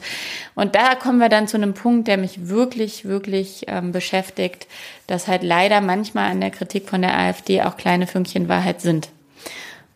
und 0.56 0.74
da 0.74 0.96
kommen 0.96 1.20
wir 1.20 1.28
dann 1.28 1.46
zu 1.46 1.56
einem 1.56 1.72
Punkt, 1.72 2.08
der 2.08 2.16
mich 2.16 2.48
wirklich, 2.48 3.04
wirklich 3.04 3.62
ähm, 3.68 3.92
beschäftigt, 3.92 4.66
dass 5.06 5.28
halt 5.28 5.44
leider 5.44 5.80
manchmal 5.80 6.32
an 6.32 6.40
der 6.40 6.50
Kritik 6.50 6.88
von 6.88 7.00
der 7.00 7.16
AfD 7.16 7.62
auch 7.62 7.76
kleine 7.76 8.08
Fünkchen 8.08 8.48
Wahrheit 8.48 8.80
sind. 8.80 9.10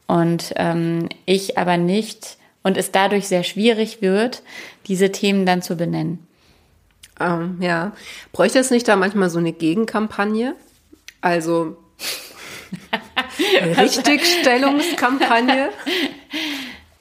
Und 0.06 0.52
ähm, 0.54 1.08
ich 1.26 1.58
aber 1.58 1.78
nicht 1.78 2.36
und 2.62 2.76
es 2.76 2.92
dadurch 2.92 3.26
sehr 3.26 3.42
schwierig 3.42 4.02
wird, 4.02 4.44
diese 4.86 5.10
Themen 5.10 5.46
dann 5.46 5.62
zu 5.62 5.74
benennen. 5.74 6.24
Ähm, 7.18 7.58
ja. 7.60 7.90
Bräuchte 8.30 8.60
es 8.60 8.70
nicht 8.70 8.86
da 8.86 8.94
manchmal 8.94 9.30
so 9.30 9.40
eine 9.40 9.52
Gegenkampagne? 9.52 10.54
Also 11.20 11.76
Richtigstellungskampagne? 13.76 15.70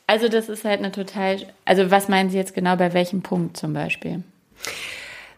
Also 0.10 0.28
das 0.28 0.50
ist 0.50 0.66
halt 0.66 0.80
eine 0.80 0.92
total, 0.92 1.38
also 1.66 1.92
was 1.92 2.08
meinen 2.08 2.32
Sie 2.32 2.38
jetzt 2.38 2.56
genau 2.56 2.76
bei 2.76 2.96
welchem 2.96 3.22
Punkt 3.22 3.58
zum 3.58 3.74
Beispiel? 3.74 4.24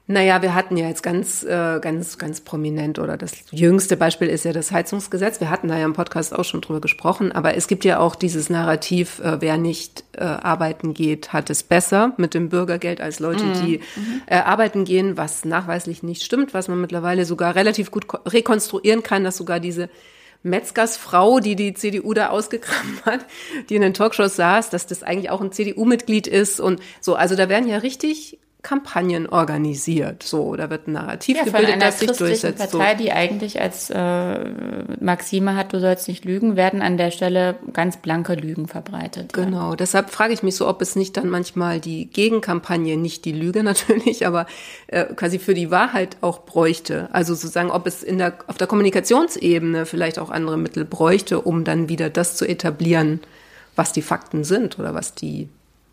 Naja, 0.07 0.41
wir 0.41 0.55
hatten 0.55 0.77
ja 0.77 0.87
jetzt 0.87 1.03
ganz, 1.03 1.43
äh, 1.43 1.79
ganz, 1.81 2.17
ganz 2.17 2.39
prominent 2.39 2.97
oder 2.97 3.17
das 3.17 3.33
jüngste 3.51 3.97
Beispiel 3.97 4.29
ist 4.29 4.45
ja 4.45 4.53
das 4.53 4.71
Heizungsgesetz. 4.71 5.41
Wir 5.41 5.49
hatten 5.49 5.67
da 5.67 5.77
ja 5.77 5.83
im 5.83 5.91
Podcast 5.91 6.33
auch 6.33 6.45
schon 6.45 6.61
drüber 6.61 6.79
gesprochen, 6.79 7.33
aber 7.33 7.55
es 7.55 7.67
gibt 7.67 7.83
ja 7.83 7.99
auch 7.99 8.15
dieses 8.15 8.49
Narrativ, 8.49 9.19
äh, 9.19 9.41
wer 9.41 9.57
nicht 9.57 10.05
äh, 10.13 10.23
arbeiten 10.23 10.93
geht, 10.93 11.33
hat 11.33 11.49
es 11.49 11.63
besser 11.63 12.13
mit 12.15 12.33
dem 12.33 12.47
Bürgergeld 12.47 13.01
als 13.01 13.19
Leute, 13.19 13.43
mhm. 13.43 13.65
die 13.65 13.81
äh, 14.27 14.37
arbeiten 14.37 14.85
gehen, 14.85 15.17
was 15.17 15.43
nachweislich 15.43 16.01
nicht 16.01 16.23
stimmt, 16.23 16.53
was 16.53 16.69
man 16.69 16.79
mittlerweile 16.79 17.25
sogar 17.25 17.55
relativ 17.55 17.91
gut 17.91 18.05
rekonstruieren 18.25 19.03
kann, 19.03 19.25
dass 19.25 19.35
sogar 19.35 19.59
diese 19.59 19.89
Metzgersfrau, 20.43 21.39
die 21.39 21.55
die 21.55 21.73
CDU 21.73 22.13
da 22.13 22.29
ausgegraben 22.29 23.01
hat, 23.05 23.25
die 23.69 23.75
in 23.75 23.81
den 23.81 23.93
Talkshows 23.93 24.35
saß, 24.35 24.69
dass 24.69 24.87
das 24.87 25.03
eigentlich 25.03 25.29
auch 25.29 25.41
ein 25.41 25.51
CDU-Mitglied 25.51 26.27
ist 26.27 26.59
und 26.59 26.81
so. 26.99 27.15
Also 27.15 27.35
da 27.35 27.49
werden 27.49 27.67
ja 27.67 27.77
richtig 27.77 28.39
Kampagnen 28.63 29.27
organisiert. 29.27 30.21
So, 30.21 30.55
da 30.55 30.69
wird 30.69 30.87
ein 30.87 30.93
Narrativ 30.93 31.35
ja, 31.35 31.43
gebildet, 31.45 31.81
das 31.81 31.99
sich 31.99 32.11
durchsetzt. 32.11 32.59
Partei, 32.59 32.91
so. 32.91 33.03
die 33.03 33.11
eigentlich 33.11 33.59
als 33.59 33.89
äh, 33.89 34.49
Maxime 34.99 35.55
hat, 35.55 35.73
du 35.73 35.79
sollst 35.79 36.07
nicht 36.07 36.25
lügen, 36.25 36.55
werden 36.55 36.83
an 36.83 36.97
der 36.97 37.09
Stelle 37.09 37.55
ganz 37.73 37.97
blanke 37.97 38.35
Lügen 38.35 38.67
verbreitet. 38.67 39.33
Genau, 39.33 39.71
ja. 39.71 39.75
deshalb 39.75 40.11
frage 40.11 40.33
ich 40.33 40.43
mich 40.43 40.55
so, 40.55 40.67
ob 40.67 40.81
es 40.83 40.95
nicht 40.95 41.17
dann 41.17 41.29
manchmal 41.29 41.79
die 41.79 42.05
Gegenkampagne, 42.05 42.97
nicht 42.97 43.25
die 43.25 43.31
Lüge 43.31 43.63
natürlich, 43.63 44.27
aber 44.27 44.45
äh, 44.87 45.05
quasi 45.05 45.39
für 45.39 45.55
die 45.55 45.71
Wahrheit 45.71 46.17
auch 46.21 46.45
bräuchte. 46.45 47.09
Also 47.13 47.33
sozusagen, 47.33 47.71
ob 47.71 47.87
es 47.87 48.03
in 48.03 48.19
der, 48.19 48.35
auf 48.45 48.57
der 48.57 48.67
Kommunikationsebene 48.67 49.87
vielleicht 49.87 50.19
auch 50.19 50.29
andere 50.29 50.57
Mittel 50.57 50.85
bräuchte, 50.85 51.41
um 51.41 51.63
dann 51.63 51.89
wieder 51.89 52.11
das 52.11 52.35
zu 52.35 52.47
etablieren, 52.47 53.21
was 53.75 53.91
die 53.91 54.03
Fakten 54.03 54.43
sind 54.43 54.77
oder 54.77 54.93
was 54.93 55.15
die 55.15 55.49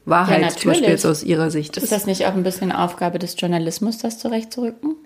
Wahrheit 0.09 0.43
ja, 0.43 0.49
zum 0.49 0.71
Beispiel 0.71 0.89
jetzt 0.89 1.07
aus 1.07 1.23
Ihrer 1.23 1.51
Sicht 1.51 1.77
ist. 1.77 1.85
Ist 1.85 1.93
das 1.93 2.07
nicht 2.07 2.27
auch 2.27 2.35
ein 2.35 2.43
bisschen 2.43 2.73
Aufgabe 2.73 3.19
des 3.19 3.35
Journalismus, 3.39 3.99
das 3.99 4.19
zurechtzurücken? 4.19 4.97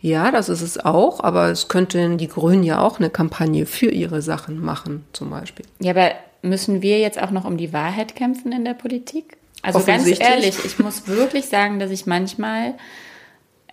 Ja, 0.00 0.30
das 0.30 0.48
ist 0.48 0.62
es 0.62 0.78
auch, 0.78 1.20
aber 1.20 1.50
es 1.50 1.68
könnten 1.68 2.18
die 2.18 2.28
Grünen 2.28 2.62
ja 2.62 2.80
auch 2.80 2.98
eine 2.98 3.10
Kampagne 3.10 3.66
für 3.66 3.90
ihre 3.90 4.22
Sachen 4.22 4.60
machen, 4.60 5.04
zum 5.12 5.30
Beispiel. 5.30 5.64
Ja, 5.80 5.92
aber 5.92 6.12
müssen 6.42 6.82
wir 6.82 6.98
jetzt 6.98 7.20
auch 7.20 7.30
noch 7.30 7.44
um 7.44 7.56
die 7.56 7.72
Wahrheit 7.72 8.14
kämpfen 8.14 8.52
in 8.52 8.64
der 8.64 8.74
Politik? 8.74 9.36
Also 9.62 9.80
ganz 9.80 10.06
ehrlich, 10.06 10.64
ich 10.64 10.78
muss 10.78 11.08
wirklich 11.08 11.46
sagen, 11.46 11.78
dass 11.78 11.90
ich 11.90 12.06
manchmal 12.06 12.74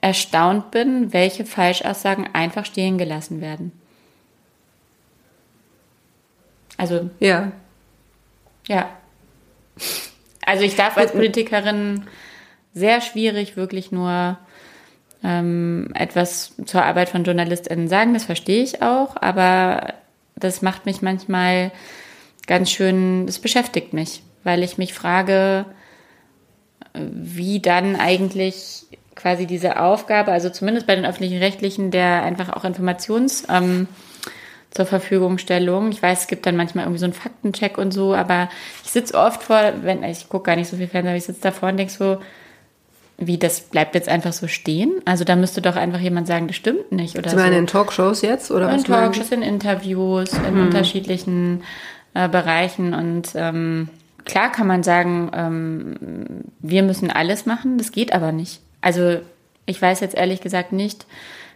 erstaunt 0.01 0.71
bin, 0.71 1.13
welche 1.13 1.45
Falschaussagen 1.45 2.27
einfach 2.33 2.65
stehen 2.65 2.97
gelassen 2.97 3.41
werden. 3.41 3.71
Also. 6.77 7.09
Ja. 7.19 7.51
Ja. 8.67 8.89
Also 10.45 10.63
ich 10.63 10.75
darf 10.75 10.97
als 10.97 11.11
Politikerin 11.11 12.05
sehr 12.73 13.01
schwierig 13.01 13.55
wirklich 13.55 13.91
nur 13.91 14.37
ähm, 15.23 15.89
etwas 15.93 16.55
zur 16.65 16.83
Arbeit 16.83 17.09
von 17.09 17.23
JournalistInnen 17.23 17.87
sagen, 17.87 18.13
das 18.13 18.25
verstehe 18.25 18.63
ich 18.63 18.81
auch, 18.81 19.15
aber 19.15 19.93
das 20.35 20.61
macht 20.61 20.85
mich 20.85 21.01
manchmal 21.01 21.71
ganz 22.47 22.71
schön, 22.71 23.25
das 23.25 23.39
beschäftigt 23.39 23.93
mich, 23.93 24.21
weil 24.43 24.63
ich 24.63 24.77
mich 24.77 24.93
frage, 24.93 25.65
wie 26.93 27.59
dann 27.59 27.95
eigentlich 27.95 28.85
quasi 29.15 29.45
diese 29.45 29.79
Aufgabe, 29.79 30.31
also 30.31 30.49
zumindest 30.49 30.87
bei 30.87 30.95
den 30.95 31.05
öffentlichen 31.05 31.37
Rechtlichen, 31.37 31.91
der 31.91 32.23
einfach 32.23 32.49
auch 32.49 32.65
Informations- 32.65 33.45
ähm, 33.49 33.87
zur 34.73 34.85
Verfügungstellung. 34.85 35.91
Ich 35.91 36.01
weiß, 36.01 36.21
es 36.21 36.27
gibt 36.27 36.45
dann 36.45 36.55
manchmal 36.55 36.85
irgendwie 36.85 36.99
so 36.99 37.05
einen 37.05 37.13
Faktencheck 37.13 37.77
und 37.77 37.93
so, 37.93 38.15
aber 38.15 38.49
ich 38.83 38.91
sitze 38.91 39.15
oft 39.15 39.43
vor, 39.43 39.59
wenn 39.83 40.03
ich 40.03 40.29
gucke 40.29 40.47
gar 40.47 40.55
nicht 40.55 40.67
so 40.67 40.77
viel 40.77 40.87
Fernsehen, 40.87 41.09
aber 41.09 41.17
ich 41.17 41.25
sitze 41.25 41.41
davor 41.41 41.69
und 41.69 41.77
denke 41.77 41.93
so, 41.93 42.17
wie 43.17 43.37
das 43.37 43.61
bleibt 43.61 43.93
jetzt 43.93 44.09
einfach 44.09 44.33
so 44.33 44.47
stehen? 44.47 44.91
Also 45.05 45.23
da 45.23 45.35
müsste 45.35 45.61
doch 45.61 45.75
einfach 45.75 45.99
jemand 45.99 46.25
sagen, 46.25 46.47
das 46.47 46.55
stimmt 46.55 46.91
nicht 46.91 47.15
oder 47.17 47.29
Sie 47.29 47.35
meinen 47.35 47.53
so. 47.53 47.59
in 47.59 47.67
Talkshows 47.67 48.23
jetzt 48.23 48.49
oder 48.49 48.65
in 48.65 48.75
was? 48.75 48.81
In 48.81 48.87
Talkshows, 48.87 49.31
in 49.31 49.41
Interviews, 49.43 50.33
in 50.33 50.55
hm. 50.55 50.61
unterschiedlichen 50.63 51.63
äh, 52.15 52.27
Bereichen 52.27 52.95
und 52.95 53.29
ähm, 53.35 53.89
klar 54.25 54.51
kann 54.51 54.65
man 54.65 54.81
sagen, 54.81 55.29
ähm, 55.35 55.95
wir 56.59 56.81
müssen 56.81 57.11
alles 57.11 57.45
machen, 57.45 57.77
das 57.77 57.91
geht 57.91 58.11
aber 58.11 58.31
nicht. 58.31 58.59
Also 58.81 59.19
ich 59.67 59.79
weiß 59.79 59.99
jetzt 59.99 60.15
ehrlich 60.15 60.41
gesagt 60.41 60.73
nicht, 60.73 61.05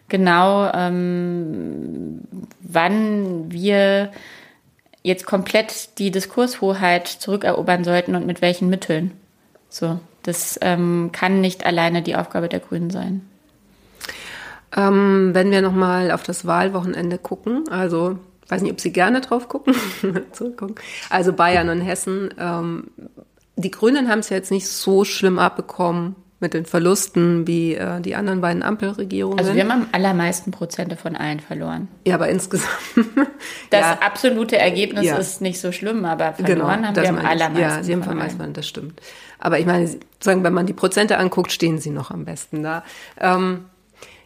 genau, 0.07 0.71
ähm, 0.73 2.21
wann 2.59 3.51
wir 3.51 4.11
jetzt 5.03 5.25
komplett 5.25 5.97
die 5.99 6.11
Diskurshoheit 6.11 7.07
zurückerobern 7.07 7.83
sollten 7.83 8.15
und 8.15 8.25
mit 8.25 8.41
welchen 8.41 8.69
Mitteln. 8.69 9.11
So, 9.69 9.99
das 10.23 10.59
ähm, 10.61 11.11
kann 11.13 11.41
nicht 11.41 11.65
alleine 11.65 12.01
die 12.01 12.15
Aufgabe 12.15 12.49
der 12.49 12.59
Grünen 12.59 12.89
sein. 12.89 13.21
Ähm, 14.75 15.29
wenn 15.33 15.51
wir 15.51 15.61
nochmal 15.61 16.11
auf 16.11 16.23
das 16.23 16.45
Wahlwochenende 16.45 17.17
gucken, 17.17 17.69
also 17.69 18.19
weiß 18.49 18.61
nicht, 18.61 18.71
ob 18.71 18.81
Sie 18.81 18.91
gerne 18.91 19.21
drauf 19.21 19.47
gucken, 19.47 19.75
zurückgucken. 20.33 20.75
Also 21.09 21.33
Bayern 21.33 21.69
und 21.69 21.81
Hessen. 21.81 22.33
Ähm, 22.37 22.91
die 23.55 23.71
Grünen 23.71 24.09
haben 24.09 24.19
es 24.19 24.29
ja 24.29 24.37
jetzt 24.37 24.51
nicht 24.51 24.67
so 24.67 25.03
schlimm 25.03 25.39
abbekommen 25.39 26.15
mit 26.39 26.53
den 26.53 26.65
Verlusten 26.65 27.47
wie 27.47 27.73
äh, 27.73 27.99
die 27.99 28.15
anderen 28.15 28.41
beiden 28.41 28.61
Ampelregierungen. 28.61 29.39
Also 29.39 29.55
wir 29.55 29.63
haben 29.63 29.71
am 29.71 29.87
allermeisten 29.91 30.51
Prozente 30.51 30.95
von 30.95 31.15
allen 31.15 31.39
verloren. 31.39 31.87
Ja, 32.05 32.15
aber 32.15 32.29
insgesamt. 32.29 32.69
das 33.71 33.81
ja. 33.81 33.99
absolute 34.01 34.57
Ergebnis 34.57 35.05
ja. 35.05 35.17
ist 35.17 35.41
nicht 35.41 35.59
so 35.59 35.71
schlimm, 35.71 36.05
aber 36.05 36.33
verloren 36.33 36.55
genau, 36.55 36.69
haben 36.69 36.95
wir 36.95 37.09
am 37.09 37.25
allermeisten. 37.25 37.61
Ja, 37.61 37.83
sie 37.83 37.93
haben 37.93 38.03
am 38.03 38.09
allermeisten, 38.09 38.53
das 38.53 38.67
stimmt. 38.67 39.01
Aber 39.39 39.59
ich 39.59 39.65
meine, 39.65 39.89
sagen, 40.19 40.43
wenn 40.43 40.53
man 40.53 40.67
die 40.67 40.73
Prozente 40.73 41.17
anguckt, 41.17 41.51
stehen 41.51 41.79
sie 41.79 41.89
noch 41.89 42.11
am 42.11 42.25
besten 42.25 42.61
da. 42.61 42.83
Ähm, 43.19 43.65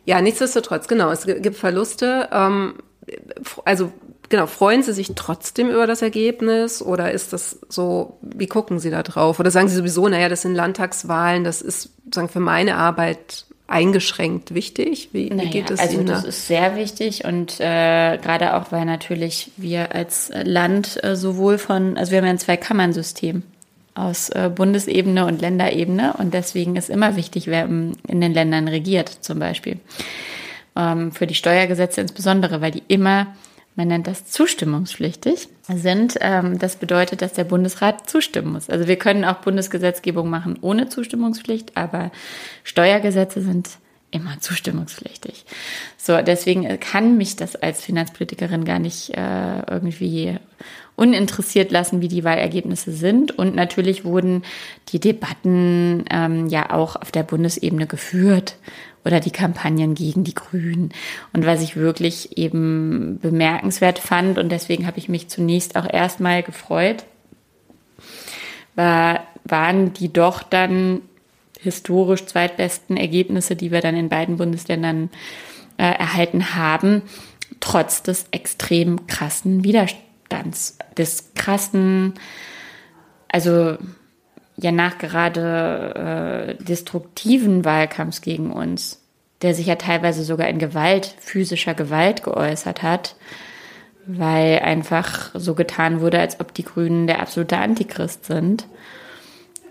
ja, 0.04 0.22
nichtsdestotrotz, 0.22 0.88
genau, 0.88 1.12
es 1.12 1.26
gibt 1.26 1.56
Verluste. 1.56 2.28
Ähm, 2.32 2.76
also 3.64 3.92
genau, 4.32 4.48
freuen 4.48 4.82
Sie 4.82 4.94
sich 4.94 5.12
trotzdem 5.16 5.70
über 5.70 5.86
das 5.86 6.02
Ergebnis 6.02 6.82
oder 6.82 7.12
ist 7.12 7.34
das 7.34 7.60
so, 7.70 8.18
wie 8.22 8.48
gucken 8.48 8.80
Sie 8.80 8.90
da 8.90 9.04
drauf? 9.04 9.40
Oder 9.40 9.52
sagen 9.52 9.68
Sie 9.68 9.76
sowieso, 9.76 10.08
naja, 10.08 10.28
das 10.28 10.42
sind 10.42 10.56
Landtagswahlen, 10.56 11.44
das 11.44 11.62
ist 11.62 11.92
sagen 12.12 12.30
für 12.30 12.40
meine 12.40 12.76
Arbeit 12.78 13.46
eingeschränkt 13.68 14.56
wichtig? 14.56 15.10
Wie, 15.14 15.30
naja, 15.30 15.44
wie 15.44 15.52
geht 15.52 15.70
es 15.70 15.80
also 15.80 16.00
Ihnen? 16.00 16.10
Also 16.10 16.26
das 16.26 16.36
ist 16.36 16.48
sehr 16.48 16.76
wichtig 16.76 17.26
und 17.26 17.60
äh, 17.60 18.18
gerade 18.18 18.56
auch, 18.56 18.72
weil 18.72 18.86
natürlich 18.86 19.52
wir 19.58 19.94
als 19.94 20.32
Land 20.44 21.02
äh, 21.04 21.16
sowohl 21.16 21.60
von, 21.60 21.96
also 21.98 22.12
wir 22.12 22.18
haben 22.18 22.26
ja 22.26 22.32
ein 22.32 22.40
Zwei-Kammern-System. 22.40 23.44
aus 23.94 24.30
äh, 24.30 24.50
Bundesebene 24.54 25.26
und 25.26 25.42
Länderebene. 25.42 26.14
Und 26.18 26.34
deswegen 26.34 26.76
ist 26.76 26.90
immer 26.90 27.16
wichtig, 27.16 27.48
wer 27.48 27.66
in 27.66 27.96
den 28.08 28.34
Ländern 28.34 28.68
regiert, 28.68 29.10
zum 29.10 29.40
Beispiel. 29.40 29.80
Ähm, 30.76 31.12
für 31.12 31.28
die 31.28 31.36
Steuergesetze 31.36 32.00
insbesondere, 32.02 32.62
weil 32.62 32.72
die 32.72 32.84
immer, 32.88 33.28
man 33.82 33.88
nennt 33.88 34.06
das 34.06 34.26
zustimmungspflichtig, 34.26 35.48
sind. 35.68 36.16
Ähm, 36.22 36.60
das 36.60 36.76
bedeutet, 36.76 37.24
dass 37.24 37.34
der 37.34 37.46
Bundesrat 37.46 38.08
zustimmen 38.08 38.54
muss. 38.54 38.70
Also 38.70 38.88
wir 38.88 38.96
können 38.96 39.26
auch 39.26 39.38
Bundesgesetzgebung 39.38 40.30
machen 40.30 40.60
ohne 40.62 40.88
Zustimmungspflicht, 40.88 41.76
aber 41.78 42.12
Steuergesetze 42.64 43.42
sind 43.42 43.70
immer 44.12 44.40
zustimmungspflichtig. 44.40 45.46
So, 45.98 46.22
deswegen 46.22 46.80
kann 46.80 47.18
mich 47.18 47.38
das 47.38 47.56
als 47.56 47.82
Finanzpolitikerin 47.84 48.66
gar 48.66 48.78
nicht 48.78 49.18
äh, 49.18 49.62
irgendwie 49.68 50.38
uninteressiert 50.96 51.72
lassen, 51.72 52.02
wie 52.02 52.08
die 52.08 52.24
Wahlergebnisse 52.24 52.92
sind. 52.92 53.36
Und 53.36 53.56
natürlich 53.56 54.06
wurden 54.06 54.44
die 54.90 55.00
Debatten 55.00 56.06
ähm, 56.12 56.48
ja 56.48 56.72
auch 56.72 56.98
auf 56.98 57.12
der 57.12 57.24
Bundesebene 57.24 57.88
geführt 57.88 58.58
oder 59.04 59.20
die 59.20 59.32
Kampagnen 59.32 59.96
gegen 59.96 60.24
die 60.24 60.36
Grünen. 60.36 60.90
Und 61.34 61.46
was 61.46 61.62
ich 61.62 61.76
wirklich 61.76 62.38
eben 62.38 63.20
bemerkenswert 63.20 64.00
fand, 64.00 64.38
und 64.38 64.50
deswegen 64.50 64.86
habe 64.86 65.00
ich 65.00 65.10
mich 65.10 65.28
zunächst 65.28 65.76
auch 65.76 65.92
erstmal 65.92 66.44
gefreut, 66.44 67.06
war, 68.76 69.24
waren 69.44 69.94
die 69.94 70.12
doch 70.12 70.44
dann 70.44 71.02
historisch 71.60 72.26
zweitbesten 72.26 72.98
Ergebnisse, 72.98 73.56
die 73.56 73.72
wir 73.72 73.82
dann 73.82 73.96
in 73.96 74.10
beiden 74.10 74.38
Bundesländern 74.38 75.10
äh, 75.78 75.84
erhalten 75.84 76.56
haben, 76.56 77.04
trotz 77.60 78.02
des 78.02 78.26
extrem 78.32 79.08
krassen 79.08 79.64
Widerstands, 79.64 80.78
des 80.98 81.34
krassen, 81.36 82.14
also 83.28 83.78
ja 84.62 84.72
nachgerade 84.72 86.58
äh, 86.60 86.64
destruktiven 86.64 87.66
Wahlkampfs 87.66 88.22
gegen 88.22 88.52
uns, 88.52 89.02
der 89.42 89.54
sich 89.56 89.68
ja 89.68 89.76
teilweise 89.76 90.24
sogar 90.24 90.48
in 90.48 90.60
Gewalt, 90.60 91.16
physischer 91.20 91.74
Gewalt 91.74 92.24
geäußert 92.24 92.84
hat, 92.84 93.16
weil 94.06 94.60
einfach 94.60 95.32
so 95.34 95.56
getan 95.56 96.02
wurde, 96.02 96.20
als 96.20 96.40
ob 96.40 96.54
die 96.54 96.66
Grünen 96.66 97.08
der 97.08 97.22
absolute 97.22 97.58
Antichrist 97.58 98.26
sind 98.26 98.68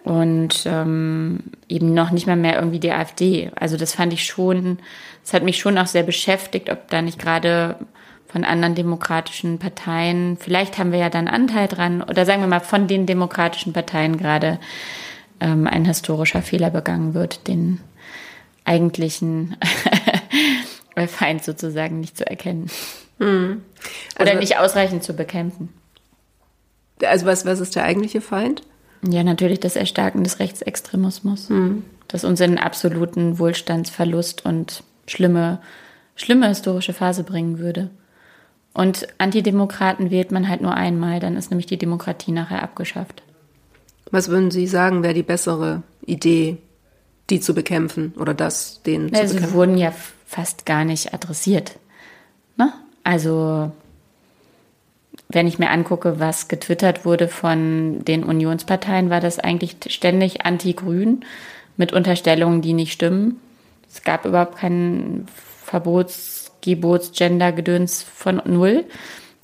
und 0.04 0.64
ähm, 0.66 1.40
eben 1.68 1.94
noch 1.94 2.10
nicht 2.10 2.26
mal 2.26 2.36
mehr 2.36 2.56
irgendwie 2.56 2.80
die 2.80 2.92
AfD. 2.92 3.50
Also 3.54 3.76
das 3.76 3.94
fand 3.94 4.12
ich 4.12 4.24
schon, 4.24 4.78
das 5.22 5.34
hat 5.34 5.42
mich 5.42 5.58
schon 5.58 5.78
auch 5.78 5.86
sehr 5.86 6.02
beschäftigt, 6.02 6.70
ob 6.70 6.88
da 6.88 7.02
nicht 7.02 7.18
gerade 7.18 7.76
von 8.30 8.44
anderen 8.44 8.74
demokratischen 8.74 9.58
Parteien, 9.58 10.36
vielleicht 10.38 10.78
haben 10.78 10.92
wir 10.92 11.00
ja 11.00 11.10
dann 11.10 11.26
Anteil 11.26 11.66
dran, 11.66 12.02
oder 12.02 12.24
sagen 12.24 12.42
wir 12.42 12.48
mal 12.48 12.60
von 12.60 12.86
den 12.86 13.06
demokratischen 13.06 13.72
Parteien 13.72 14.16
gerade 14.16 14.58
ähm, 15.40 15.66
ein 15.66 15.84
historischer 15.84 16.42
Fehler 16.42 16.70
begangen 16.70 17.14
wird, 17.14 17.48
den 17.48 17.80
eigentlichen 18.64 19.56
Feind 21.08 21.42
sozusagen 21.42 22.00
nicht 22.00 22.16
zu 22.16 22.26
erkennen. 22.26 22.70
Hm. 23.18 23.62
Also, 24.16 24.30
oder 24.30 24.40
nicht 24.40 24.58
ausreichend 24.58 25.02
zu 25.02 25.14
bekämpfen. 25.14 25.70
Also 27.04 27.26
was, 27.26 27.46
was 27.46 27.60
ist 27.60 27.74
der 27.74 27.84
eigentliche 27.84 28.20
Feind? 28.20 28.62
Ja, 29.08 29.24
natürlich 29.24 29.60
das 29.60 29.76
Erstarken 29.76 30.24
des 30.24 30.38
Rechtsextremismus, 30.38 31.48
mhm. 31.48 31.84
das 32.08 32.24
uns 32.24 32.40
in 32.40 32.58
absoluten 32.58 33.38
Wohlstandsverlust 33.38 34.44
und 34.44 34.82
schlimme, 35.06 35.60
schlimme 36.16 36.48
historische 36.48 36.92
Phase 36.92 37.24
bringen 37.24 37.58
würde. 37.58 37.90
Und 38.72 39.08
Antidemokraten 39.18 40.10
wählt 40.10 40.30
man 40.30 40.48
halt 40.48 40.60
nur 40.60 40.74
einmal, 40.74 41.20
dann 41.20 41.36
ist 41.36 41.50
nämlich 41.50 41.66
die 41.66 41.78
Demokratie 41.78 42.32
nachher 42.32 42.62
abgeschafft. 42.62 43.22
Was 44.10 44.28
würden 44.28 44.50
Sie 44.50 44.66
sagen, 44.66 45.02
wäre 45.02 45.14
die 45.14 45.22
bessere 45.22 45.82
Idee, 46.04 46.58
die 47.30 47.40
zu 47.40 47.54
bekämpfen 47.54 48.14
oder 48.18 48.34
das, 48.34 48.82
den 48.82 49.14
also 49.14 49.16
zu 49.16 49.20
bekämpfen? 49.34 49.48
Sie 49.48 49.54
wurden 49.54 49.78
ja 49.78 49.92
fast 50.26 50.66
gar 50.66 50.84
nicht 50.84 51.12
adressiert. 51.12 51.78
Ne? 52.56 52.72
Also 53.02 53.72
wenn 55.28 55.46
ich 55.46 55.58
mir 55.58 55.70
angucke, 55.70 56.18
was 56.18 56.48
getwittert 56.48 57.04
wurde 57.04 57.28
von 57.28 58.04
den 58.04 58.24
Unionsparteien, 58.24 59.10
war 59.10 59.20
das 59.20 59.38
eigentlich 59.38 59.76
ständig 59.88 60.44
anti-grün 60.44 61.24
mit 61.76 61.92
Unterstellungen, 61.92 62.62
die 62.62 62.72
nicht 62.72 62.92
stimmen. 62.92 63.40
Es 63.88 64.02
gab 64.02 64.24
überhaupt 64.24 64.56
kein 64.56 65.26
Verbots-, 65.64 66.39
Gebots-, 66.62 67.12
Gender-Gedöns 67.12 68.02
von 68.02 68.42
null. 68.44 68.84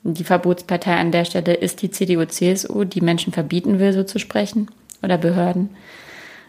Die 0.02 0.24
Verbotspartei 0.24 0.94
an 0.94 1.10
der 1.10 1.24
Stelle 1.24 1.54
ist 1.54 1.82
die 1.82 1.90
CDU-CSU, 1.90 2.84
die 2.84 3.00
Menschen 3.00 3.32
verbieten 3.32 3.78
will, 3.78 3.92
so 3.92 4.04
zu 4.04 4.18
sprechen, 4.18 4.70
oder 5.02 5.18
Behörden 5.18 5.70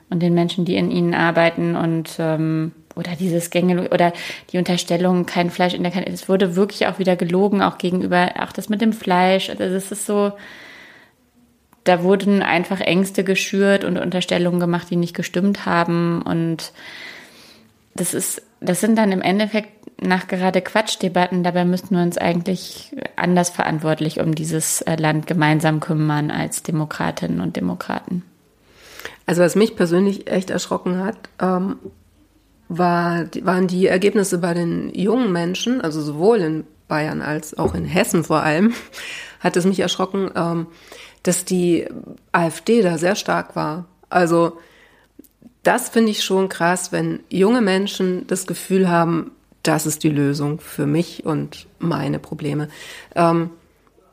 und 0.09 0.21
den 0.21 0.33
Menschen, 0.33 0.65
die 0.65 0.75
in 0.75 0.91
ihnen 0.91 1.13
arbeiten 1.13 1.75
und 1.75 2.15
ähm, 2.19 2.71
oder 2.95 3.11
dieses 3.15 3.49
Gänge 3.49 3.89
oder 3.89 4.11
die 4.51 4.57
Unterstellung, 4.57 5.25
kein 5.25 5.51
Fleisch 5.51 5.73
in 5.73 5.83
der 5.83 5.91
Kantine. 5.91 6.15
Es 6.15 6.27
wurde 6.27 6.55
wirklich 6.55 6.87
auch 6.87 6.97
wieder 6.99 7.15
gelogen, 7.15 7.61
auch 7.61 7.77
gegenüber, 7.77 8.31
auch 8.39 8.51
das 8.51 8.69
mit 8.69 8.81
dem 8.81 8.93
Fleisch. 8.93 9.49
Also 9.49 9.63
es 9.63 9.91
ist 9.91 10.05
so, 10.05 10.33
da 11.83 12.01
wurden 12.03 12.41
einfach 12.41 12.79
Ängste 12.81 13.23
geschürt 13.23 13.83
und 13.83 13.97
Unterstellungen 13.97 14.59
gemacht, 14.59 14.89
die 14.89 14.95
nicht 14.95 15.15
gestimmt 15.15 15.65
haben. 15.65 16.23
Und 16.23 16.73
das 17.95 18.13
ist, 18.15 18.41
das 18.59 18.79
sind 18.79 18.97
dann 18.97 19.11
im 19.11 19.21
Endeffekt 19.21 20.01
nach 20.01 20.27
gerade 20.27 20.61
Quatschdebatten. 20.61 21.43
Dabei 21.43 21.65
müssten 21.65 21.95
wir 21.95 22.03
uns 22.03 22.17
eigentlich 22.17 22.95
anders 23.15 23.49
verantwortlich 23.49 24.19
um 24.19 24.35
dieses 24.35 24.81
äh, 24.81 24.95
Land 24.95 25.27
gemeinsam 25.27 25.79
kümmern 25.79 26.31
als 26.31 26.63
Demokratinnen 26.63 27.41
und 27.41 27.55
Demokraten. 27.55 28.23
Also 29.25 29.41
was 29.41 29.55
mich 29.55 29.75
persönlich 29.75 30.29
echt 30.29 30.49
erschrocken 30.49 31.03
hat, 31.03 31.17
ähm, 31.41 31.77
war, 32.69 33.25
waren 33.41 33.67
die 33.67 33.87
Ergebnisse 33.87 34.37
bei 34.39 34.53
den 34.53 34.89
jungen 34.93 35.31
Menschen, 35.31 35.81
also 35.81 36.01
sowohl 36.01 36.37
in 36.37 36.63
Bayern 36.87 37.21
als 37.21 37.57
auch 37.57 37.75
in 37.75 37.85
Hessen 37.85 38.23
vor 38.23 38.43
allem, 38.43 38.73
hat 39.39 39.55
es 39.55 39.65
mich 39.65 39.79
erschrocken, 39.79 40.31
ähm, 40.35 40.67
dass 41.23 41.45
die 41.45 41.87
AfD 42.31 42.81
da 42.81 42.97
sehr 42.97 43.15
stark 43.15 43.55
war. 43.55 43.85
Also 44.09 44.57
das 45.67 45.89
finde 45.89 46.11
ich 46.11 46.23
schon 46.23 46.47
krass, 46.47 46.93
wenn 46.93 47.19
junge 47.29 47.59
Menschen 47.59 48.25
das 48.27 48.47
Gefühl 48.47 48.89
haben, 48.89 49.31
das 49.63 49.85
ist 49.85 50.03
die 50.03 50.09
Lösung 50.09 50.61
für 50.61 50.87
mich 50.87 51.25
und 51.25 51.67
meine 51.77 52.19
Probleme. 52.19 52.69
Ähm, 53.15 53.49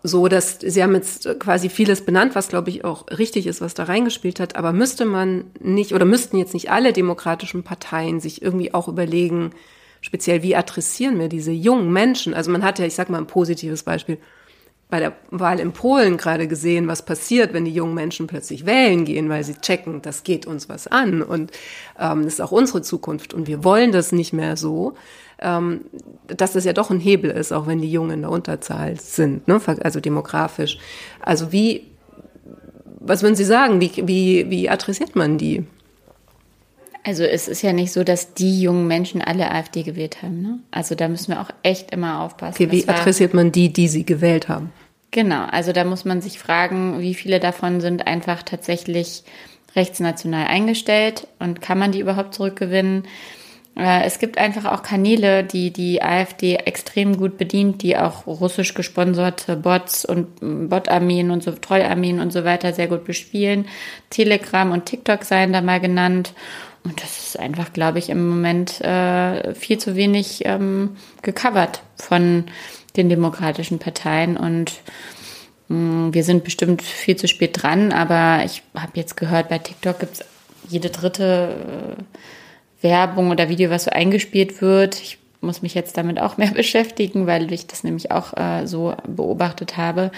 so, 0.03 0.27
dass 0.27 0.59
Sie 0.61 0.83
haben 0.83 0.95
jetzt 0.95 1.29
quasi 1.39 1.69
vieles 1.69 2.05
benannt, 2.05 2.35
was 2.35 2.49
glaube 2.49 2.71
ich 2.71 2.85
auch 2.85 3.07
richtig 3.17 3.47
ist, 3.47 3.61
was 3.61 3.73
da 3.73 3.85
reingespielt 3.85 4.41
hat. 4.41 4.57
Aber 4.57 4.73
müsste 4.73 5.05
man 5.05 5.45
nicht 5.61 5.95
oder 5.95 6.05
müssten 6.05 6.39
jetzt 6.39 6.55
nicht 6.55 6.73
alle 6.73 6.93
demokratischen 6.93 7.63
Parteien 7.63 8.19
sich 8.19 8.43
irgendwie 8.43 8.75
auch 8.75 8.89
überlegen, 8.89 9.53
speziell 10.01 10.43
wie 10.43 10.57
adressieren 10.57 11.21
wir 11.21 11.29
diese 11.29 11.53
jungen 11.53 11.93
Menschen? 11.93 12.35
Also 12.35 12.51
man 12.51 12.65
hat 12.65 12.81
ja, 12.81 12.85
ich 12.85 12.97
sag 12.97 13.11
mal 13.11 13.19
ein 13.19 13.29
positives 13.29 13.85
Beispiel 13.85 14.19
bei 14.89 15.01
der 15.01 15.13
Wahl 15.31 15.59
in 15.61 15.73
Polen 15.73 16.17
gerade 16.17 16.47
gesehen, 16.47 16.87
was 16.89 17.05
passiert, 17.05 17.53
wenn 17.53 17.65
die 17.65 17.73
jungen 17.73 17.95
Menschen 17.95 18.27
plötzlich 18.27 18.67
wählen 18.67 19.05
gehen, 19.05 19.29
weil 19.29 19.43
sie 19.43 19.55
checken, 19.55 20.03
das 20.03 20.23
geht 20.23 20.47
uns 20.47 20.69
was 20.69 20.87
an 20.87 21.23
und 21.23 21.51
ähm, 21.99 22.25
das 22.25 22.35
ist 22.35 22.41
auch 22.41 22.53
unsere 22.53 22.83
Zukunft 22.83 23.35
und 23.35 23.47
wir 23.47 23.65
wollen 23.65 23.93
das 23.93 24.13
nicht 24.13 24.33
mehr 24.33 24.57
so 24.57 24.95
ähm, 25.41 25.83
dass 26.27 26.53
das 26.53 26.65
ja 26.65 26.73
doch 26.73 26.91
ein 26.91 27.01
Hebel 27.01 27.31
ist, 27.31 27.53
auch 27.53 27.67
wenn 27.67 27.81
die 27.81 27.91
Jungen 27.91 28.13
in 28.13 28.21
der 28.23 28.31
Unterzahl 28.31 28.99
sind, 28.99 29.47
ne? 29.49 29.61
also 29.81 30.01
demografisch. 30.01 30.79
Also 31.21 31.53
wie, 31.53 31.91
was 33.01 33.23
würden 33.23 33.35
Sie 33.35 33.45
sagen, 33.45 33.81
wie, 33.81 33.93
wie, 34.07 34.49
wie 34.49 34.71
adressiert 34.71 35.17
man 35.17 35.39
die? 35.39 35.65
Also 37.05 37.23
es 37.23 37.49
ist 37.49 37.63
ja 37.63 37.73
nicht 37.73 37.93
so, 37.93 38.03
dass 38.03 38.33
die 38.33 38.63
jungen 38.63 38.87
Menschen 38.87 39.21
alle 39.21 39.51
AfD 39.51 39.83
gewählt 39.83 40.23
haben. 40.23 40.41
Ne? 40.41 40.59
Also 40.71 40.95
da 40.95 41.07
müssen 41.07 41.33
wir 41.33 41.41
auch 41.41 41.51
echt 41.63 41.91
immer 41.91 42.23
aufpassen. 42.23 42.55
Okay, 42.55 42.73
wie 42.73 42.89
adressiert 42.89 43.35
man 43.35 43.53
die, 43.53 43.73
die 43.73 43.89
sie 43.89 44.05
gewählt 44.05 44.49
haben? 44.49 44.73
Genau, 45.11 45.45
also 45.45 45.73
da 45.73 45.85
muss 45.85 46.05
man 46.05 46.23
sich 46.23 46.39
fragen, 46.39 47.01
wie 47.01 47.15
viele 47.15 47.39
davon 47.41 47.81
sind 47.81 48.07
einfach 48.07 48.43
tatsächlich 48.43 49.23
rechtsnational 49.77 50.47
eingestellt 50.47 51.29
und 51.39 51.61
kann 51.61 51.79
man 51.79 51.93
die 51.93 52.01
überhaupt 52.01 52.35
zurückgewinnen? 52.35 53.05
Äh, 53.77 54.05
es 54.05 54.19
gibt 54.19 54.39
einfach 54.39 54.65
auch 54.65 54.83
Kanäle, 54.83 55.45
die 55.45 55.73
die 55.73 56.03
AfD 56.03 56.57
extrem 56.57 57.17
gut 57.17 57.39
bedient, 57.39 57.83
die 57.83 57.97
auch 57.97 58.27
russisch 58.27 58.75
gesponserte 58.75 59.57
Bots 59.57 60.05
und 60.05 60.41
mm, 60.43 60.69
Botarmeen 60.69 61.31
und 61.31 61.43
so 61.43 61.53
Trollarmeen 61.53 62.21
und 62.21 62.33
so 62.33 62.45
weiter 62.45 62.73
sehr 62.73 62.89
gut 62.89 63.05
bespielen. 63.05 63.67
Telegram 64.11 64.71
und 64.71 64.87
TikTok 64.87 65.25
seien 65.25 65.53
da 65.53 65.61
mal 65.61 65.81
genannt. 65.81 66.33
Und 66.85 67.03
das 67.03 67.19
ist 67.19 67.39
einfach, 67.39 67.73
glaube 67.73 67.99
ich, 67.99 68.11
im 68.11 68.29
Moment 68.29 68.81
äh, 68.83 69.55
viel 69.55 69.79
zu 69.79 69.97
wenig 69.97 70.43
ähm, 70.45 70.97
gecovert 71.23 71.83
von 71.97 72.45
den 72.97 73.09
demokratischen 73.09 73.79
Parteien. 73.79 74.37
Und 74.37 74.73
mh, 75.69 75.77
mm, 75.77 76.15
wir 76.15 76.25
sind 76.25 76.45
bestimmt 76.45 76.83
viel 76.83 77.17
zu 77.17 77.27
spät 77.27 77.63
dran, 77.63 77.93
aber 77.93 78.45
ich 78.45 78.63
habe 78.75 78.93
jetzt 78.95 79.17
gehört, 79.17 79.49
bei 79.49 79.59
TikTok 79.59 79.99
gibt 79.99 80.13
es 80.15 80.25
jede 80.69 80.91
dritte 80.91 81.97
äh, 81.99 82.83
Werbung 82.83 83.31
oder 83.31 83.49
Video, 83.49 83.71
was 83.71 83.85
so 83.85 83.91
eingespielt 83.91 84.61
wird. 84.61 85.01
Ich 85.01 85.19
muss 85.41 85.63
mich 85.63 85.75
jetzt 85.75 85.97
damit 85.97 86.21
auch 86.21 86.37
mehr 86.37 86.51
beschäftigen, 86.55 87.27
weil 87.27 87.51
ich 87.51 87.67
das 87.67 87.83
nämlich 87.83 88.11
auch 88.11 88.37
äh, 88.37 88.67
so 88.67 88.95
beobachtet 89.07 89.79
habe. 89.79 90.11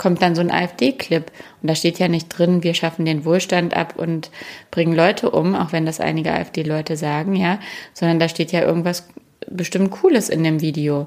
Kommt 0.00 0.22
dann 0.22 0.34
so 0.34 0.40
ein 0.40 0.50
AfD-Clip. 0.50 1.30
Und 1.60 1.68
da 1.68 1.74
steht 1.74 1.98
ja 1.98 2.08
nicht 2.08 2.28
drin, 2.28 2.62
wir 2.62 2.72
schaffen 2.72 3.04
den 3.04 3.26
Wohlstand 3.26 3.76
ab 3.76 3.94
und 3.98 4.30
bringen 4.70 4.94
Leute 4.94 5.30
um, 5.30 5.54
auch 5.54 5.72
wenn 5.72 5.84
das 5.84 6.00
einige 6.00 6.32
AfD-Leute 6.32 6.96
sagen, 6.96 7.36
ja, 7.36 7.60
sondern 7.92 8.18
da 8.18 8.28
steht 8.30 8.50
ja 8.50 8.62
irgendwas 8.62 9.06
bestimmt 9.50 9.90
Cooles 9.90 10.30
in 10.30 10.42
dem 10.42 10.62
Video. 10.62 11.06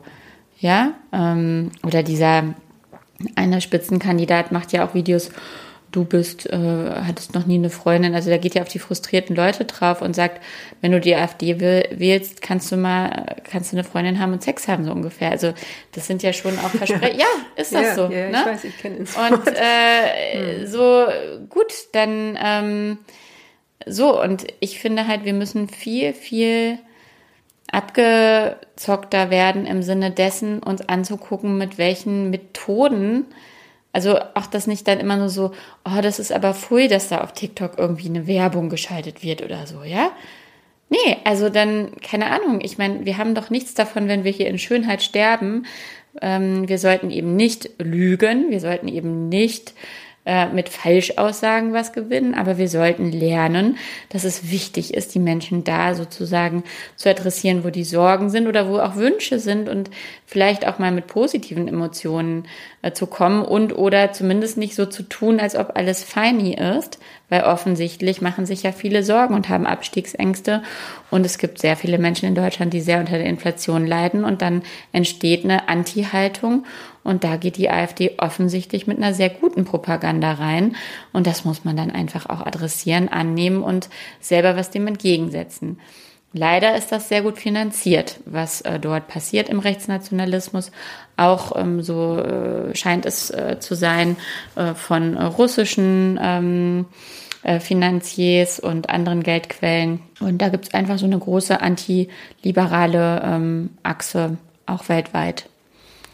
Ja, 0.59 0.93
ähm, 1.11 1.71
oder 1.83 2.03
dieser 2.03 2.53
eine 3.35 3.61
Spitzenkandidat 3.61 4.51
macht 4.51 4.71
ja 4.73 4.87
auch 4.87 4.93
Videos, 4.93 5.31
du 5.93 6.05
bist, 6.05 6.47
äh, 6.51 6.57
hattest 6.57 7.33
noch 7.33 7.45
nie 7.45 7.55
eine 7.55 7.69
Freundin. 7.69 8.15
Also 8.15 8.29
da 8.29 8.37
geht 8.37 8.55
ja 8.55 8.63
auf 8.63 8.67
die 8.67 8.79
frustrierten 8.79 9.35
Leute 9.35 9.63
drauf 9.65 10.01
und 10.01 10.15
sagt, 10.15 10.43
wenn 10.81 10.91
du 10.91 10.99
die 10.99 11.15
AfD 11.15 11.59
wählst, 11.59 12.41
kannst 12.41 12.71
du 12.71 12.77
mal, 12.77 13.37
kannst 13.49 13.71
du 13.71 13.77
eine 13.77 13.83
Freundin 13.83 14.19
haben 14.19 14.33
und 14.33 14.43
Sex 14.43 14.67
haben, 14.67 14.83
so 14.83 14.91
ungefähr. 14.91 15.31
Also 15.31 15.53
das 15.93 16.07
sind 16.07 16.23
ja 16.23 16.33
schon 16.33 16.57
auch 16.59 16.69
Versprechen. 16.77 17.19
ja, 17.19 17.27
ist 17.55 17.73
das 17.73 17.81
ja, 17.81 17.95
so. 17.95 18.01
Ja, 18.03 18.29
ne? 18.29 18.37
ich 18.39 18.45
weiß, 18.45 18.63
ich 18.65 18.77
kenne 18.79 18.97
es. 19.03 19.15
Und 19.15 19.47
äh, 19.47 20.59
hm. 20.59 20.67
so, 20.67 21.05
gut, 21.49 21.71
dann 21.93 22.37
ähm, 22.43 22.97
so, 23.85 24.21
und 24.21 24.47
ich 24.59 24.79
finde 24.79 25.07
halt, 25.07 25.25
wir 25.25 25.33
müssen 25.33 25.69
viel, 25.69 26.13
viel 26.13 26.79
abgezockter 27.71 29.29
werden 29.29 29.65
im 29.65 29.83
Sinne 29.83 30.11
dessen, 30.11 30.59
uns 30.59 30.81
anzugucken, 30.81 31.57
mit 31.57 31.77
welchen 31.77 32.29
Methoden 32.29 33.25
also 33.93 34.17
auch 34.33 34.47
das 34.47 34.67
nicht 34.67 34.87
dann 34.87 34.99
immer 34.99 35.17
nur 35.17 35.29
so, 35.29 35.51
oh, 35.85 36.01
das 36.01 36.19
ist 36.19 36.33
aber 36.33 36.53
pfui, 36.53 36.87
dass 36.87 37.09
da 37.09 37.21
auf 37.21 37.31
TikTok 37.31 37.77
irgendwie 37.77 38.09
eine 38.09 38.27
Werbung 38.27 38.69
geschaltet 38.69 39.23
wird 39.23 39.43
oder 39.43 39.65
so, 39.67 39.83
ja? 39.83 40.11
Nee, 40.89 41.17
also 41.23 41.49
dann, 41.49 41.91
keine 42.01 42.29
Ahnung, 42.31 42.59
ich 42.61 42.77
meine, 42.77 43.05
wir 43.05 43.17
haben 43.17 43.35
doch 43.35 43.49
nichts 43.49 43.73
davon, 43.73 44.07
wenn 44.07 44.23
wir 44.23 44.31
hier 44.31 44.47
in 44.47 44.59
Schönheit 44.59 45.01
sterben. 45.01 45.65
Ähm, 46.21 46.67
wir 46.67 46.77
sollten 46.77 47.09
eben 47.09 47.35
nicht 47.35 47.69
lügen, 47.79 48.51
wir 48.51 48.59
sollten 48.59 48.87
eben 48.87 49.29
nicht 49.29 49.73
äh, 50.25 50.47
mit 50.47 50.69
Falschaussagen 50.69 51.73
was 51.73 51.91
gewinnen, 51.91 52.33
aber 52.33 52.57
wir 52.57 52.69
sollten 52.69 53.11
lernen, 53.11 53.77
dass 54.07 54.23
es 54.23 54.49
wichtig 54.49 54.93
ist, 54.93 55.13
die 55.15 55.19
Menschen 55.19 55.65
da 55.65 55.95
sozusagen 55.95 56.63
zu 56.95 57.09
adressieren, 57.09 57.65
wo 57.65 57.69
die 57.69 57.83
Sorgen 57.83 58.29
sind 58.29 58.47
oder 58.47 58.69
wo 58.69 58.79
auch 58.79 58.95
Wünsche 58.95 59.39
sind 59.39 59.67
und 59.67 59.89
vielleicht 60.25 60.65
auch 60.65 60.79
mal 60.79 60.91
mit 60.91 61.07
positiven 61.07 61.67
Emotionen 61.67 62.47
äh, 62.83 62.93
zu 62.93 63.05
kommen 63.05 63.43
und 63.43 63.77
oder 63.77 64.13
zumindest 64.13 64.57
nicht 64.57 64.75
so 64.75 64.85
zu 64.85 65.03
tun, 65.03 65.41
als 65.41 65.57
ob 65.57 65.75
alles 65.75 66.05
feini 66.05 66.53
ist, 66.53 66.99
weil 67.27 67.43
offensichtlich 67.43 68.21
machen 68.21 68.45
sich 68.45 68.63
ja 68.63 68.71
viele 68.71 69.03
Sorgen 69.03 69.33
und 69.33 69.49
haben 69.49 69.65
Abstiegsängste 69.65 70.63
und 71.11 71.25
es 71.25 71.37
gibt 71.37 71.59
sehr 71.59 71.75
viele 71.75 71.97
Menschen 71.97 72.29
in 72.29 72.35
Deutschland, 72.35 72.73
die 72.73 72.81
sehr 72.81 72.99
unter 72.99 73.17
der 73.17 73.25
Inflation 73.25 73.85
leiden 73.85 74.23
und 74.23 74.41
dann 74.41 74.63
entsteht 74.93 75.43
eine 75.43 75.67
Anti-Haltung 75.67 76.65
und 77.03 77.23
da 77.23 77.37
geht 77.37 77.57
die 77.57 77.69
AfD 77.69 78.13
offensichtlich 78.17 78.87
mit 78.87 78.97
einer 78.97 79.13
sehr 79.13 79.29
guten 79.29 79.65
Propaganda 79.65 80.33
rein 80.33 80.75
und 81.11 81.27
das 81.27 81.45
muss 81.45 81.65
man 81.65 81.75
dann 81.75 81.91
einfach 81.91 82.27
auch 82.29 82.45
adressieren, 82.45 83.09
annehmen 83.09 83.61
und 83.63 83.89
selber 84.19 84.55
was 84.55 84.71
dem 84.71 84.87
entgegensetzen. 84.87 85.79
Leider 86.35 86.75
ist 86.75 86.91
das 86.91 87.09
sehr 87.09 87.21
gut 87.21 87.37
finanziert, 87.37 88.19
was 88.25 88.61
äh, 88.61 88.79
dort 88.79 89.07
passiert 89.07 89.49
im 89.49 89.59
Rechtsnationalismus. 89.59 90.71
Auch 91.15 91.55
ähm, 91.55 91.83
so 91.83 92.17
äh, 92.17 92.75
scheint 92.75 93.05
es 93.05 93.29
äh, 93.29 93.57
zu 93.59 93.75
sein 93.75 94.17
äh, 94.55 94.73
von 94.73 95.15
russischen 95.15 96.19
ähm, 96.19 96.85
äh, 97.43 97.59
Finanziers 97.59 98.59
und 98.59 98.89
anderen 98.89 99.21
Geldquellen. 99.21 99.99
Und 100.21 100.41
da 100.41 100.49
gibt 100.49 100.65
es 100.65 100.73
einfach 100.73 100.97
so 100.97 101.05
eine 101.05 101.19
große 101.19 101.61
antiliberale 101.61 103.21
ähm, 103.23 103.69
Achse, 103.83 104.37
auch 104.65 104.89
weltweit. 104.89 105.49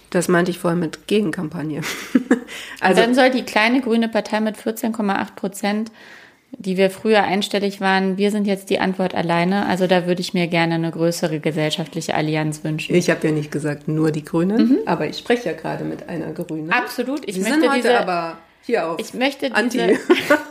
Das 0.09 0.27
meinte 0.27 0.51
ich 0.51 0.59
vorher 0.59 0.77
mit 0.77 1.07
Gegenkampagne. 1.07 1.81
also 2.79 3.01
dann 3.01 3.13
soll 3.15 3.29
die 3.29 3.43
kleine 3.43 3.81
grüne 3.81 4.09
Partei 4.09 4.39
mit 4.39 4.57
14,8 4.57 5.35
Prozent 5.35 5.91
die 6.57 6.77
wir 6.77 6.89
früher 6.89 7.23
einstellig 7.23 7.79
waren, 7.79 8.17
wir 8.17 8.31
sind 8.31 8.45
jetzt 8.45 8.69
die 8.69 8.79
Antwort 8.79 9.13
alleine. 9.13 9.67
Also 9.67 9.87
da 9.87 10.07
würde 10.07 10.21
ich 10.21 10.33
mir 10.33 10.47
gerne 10.47 10.75
eine 10.75 10.91
größere 10.91 11.39
gesellschaftliche 11.39 12.15
Allianz 12.15 12.63
wünschen. 12.63 12.95
Ich 12.95 13.09
habe 13.09 13.27
ja 13.27 13.33
nicht 13.33 13.51
gesagt 13.51 13.87
nur 13.87 14.11
die 14.11 14.23
Grünen, 14.23 14.57
mhm. 14.57 14.77
aber 14.85 15.07
ich 15.07 15.17
spreche 15.17 15.49
ja 15.49 15.53
gerade 15.55 15.83
mit 15.83 16.09
einer 16.09 16.31
Grünen. 16.33 16.71
Absolut. 16.71 17.27
Ich 17.27 17.35
Sie 17.35 17.41
möchte 17.41 17.61
sind 17.61 17.69
heute 17.69 17.81
diese, 17.81 17.99
aber 17.99 18.37
hier 18.65 18.87
auf 18.87 18.99
ich 18.99 19.13
möchte 19.13 19.51
diese, 19.51 19.99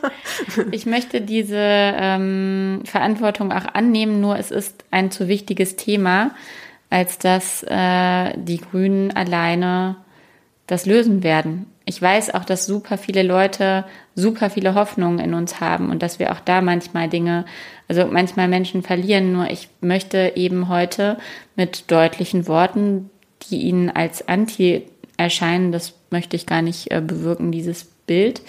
ich 0.71 0.87
möchte 0.87 1.21
diese 1.21 1.57
ähm, 1.59 2.83
Verantwortung 2.85 3.53
auch 3.53 3.66
annehmen. 3.75 4.21
Nur 4.21 4.38
es 4.38 4.51
ist 4.51 4.85
ein 4.90 5.11
zu 5.11 5.29
wichtiges 5.29 5.77
Thema, 5.77 6.31
als 6.90 7.18
dass 7.18 7.62
äh, 7.62 8.33
die 8.37 8.59
Grünen 8.59 9.11
alleine 9.11 9.96
das 10.66 10.87
lösen 10.87 11.22
werden. 11.22 11.66
Ich 11.85 12.01
weiß 12.01 12.35
auch, 12.35 12.44
dass 12.44 12.66
super 12.66 12.98
viele 12.98 13.22
Leute 13.22 13.85
super 14.14 14.51
viele 14.51 14.74
Hoffnungen 14.74 15.20
in 15.20 15.33
uns 15.33 15.61
haben 15.61 15.90
und 15.90 16.03
dass 16.03 16.18
wir 16.18 16.33
auch 16.33 16.40
da 16.40 16.61
manchmal 16.61 17.09
Dinge, 17.09 17.46
also 17.87 18.07
manchmal 18.07 18.48
Menschen 18.48 18.83
verlieren. 18.83 19.33
Nur 19.33 19.48
ich 19.48 19.68
möchte 19.81 20.33
eben 20.35 20.68
heute 20.68 21.18
mit 21.57 21.90
deutlichen 21.90 22.48
Worten, 22.48 23.11
die 23.48 23.62
ihnen 23.62 23.90
als 23.90 24.27
Anti 24.27 24.87
erscheinen, 25.16 25.72
das 25.72 25.94
möchte 26.11 26.37
ich 26.37 26.46
gar 26.46 26.62
nicht 26.62 26.90
äh, 26.90 27.01
bewirken, 27.01 27.53
dieses 27.53 27.85
Bild. 27.85 28.42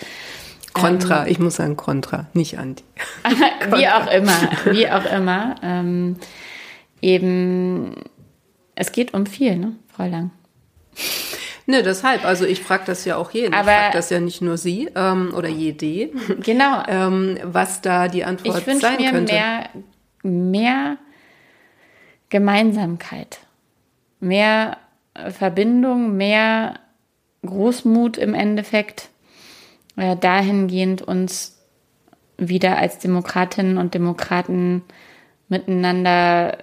Kontra, 0.73 1.25
ähm, 1.25 1.31
ich 1.31 1.39
muss 1.39 1.55
sagen 1.55 1.77
Kontra, 1.77 2.27
nicht 2.33 2.57
Anti. 2.57 2.83
wie 3.75 3.87
auch 3.87 4.11
immer, 4.11 4.49
wie 4.71 4.89
auch 4.89 5.05
immer. 5.05 5.55
Ähm, 5.61 6.17
eben, 7.01 7.95
es 8.79 8.93
geht 8.93 9.13
um 9.13 9.25
viel, 9.25 9.57
ne, 9.57 9.75
Frau 9.93 10.07
Lang? 10.07 10.31
Ne, 11.65 11.83
deshalb, 11.83 12.25
also 12.25 12.45
ich 12.45 12.63
frage 12.63 12.83
das 12.85 13.03
ja 13.03 13.17
auch 13.17 13.31
jeden. 13.31 13.53
Aber 13.53 13.71
ich 13.71 13.77
frage 13.77 13.97
das 13.97 14.09
ja 14.09 14.21
nicht 14.21 14.41
nur 14.41 14.57
Sie 14.57 14.89
ähm, 14.95 15.33
oder 15.35 15.49
jede. 15.49 16.09
Genau. 16.41 16.83
ähm, 16.87 17.37
was 17.43 17.81
da 17.81 18.07
die 18.07 18.23
Antwort 18.23 18.65
ich 18.65 18.79
sein 18.79 18.97
mir 18.97 19.11
könnte. 19.11 19.33
Mehr, 19.33 19.69
mehr 20.23 20.97
Gemeinsamkeit, 22.29 23.39
mehr 24.21 24.77
Verbindung, 25.27 26.15
mehr 26.15 26.79
Großmut 27.45 28.17
im 28.17 28.33
Endeffekt, 28.33 29.09
äh, 29.97 30.15
dahingehend 30.15 31.01
uns 31.01 31.59
wieder 32.37 32.77
als 32.77 32.99
Demokratinnen 32.99 33.77
und 33.77 33.93
Demokraten 33.93 34.83
miteinander 35.49 36.57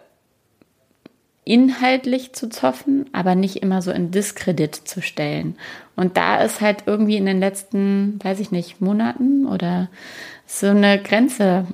inhaltlich 1.46 2.32
zu 2.32 2.48
zoffen, 2.48 3.06
aber 3.12 3.37
nicht 3.37 3.59
immer 3.62 3.80
so 3.80 3.92
in 3.92 4.11
Diskredit 4.11 4.74
zu 4.74 5.00
stellen. 5.00 5.56
Und 5.94 6.16
da 6.16 6.42
ist 6.42 6.61
halt 6.61 6.82
irgendwie 6.87 7.16
in 7.16 7.24
den 7.24 7.38
letzten, 7.38 8.18
weiß 8.22 8.40
ich 8.40 8.50
nicht, 8.50 8.80
Monaten 8.80 9.46
oder 9.46 9.88
so 10.44 10.66
eine 10.66 11.00
Grenze 11.00 11.66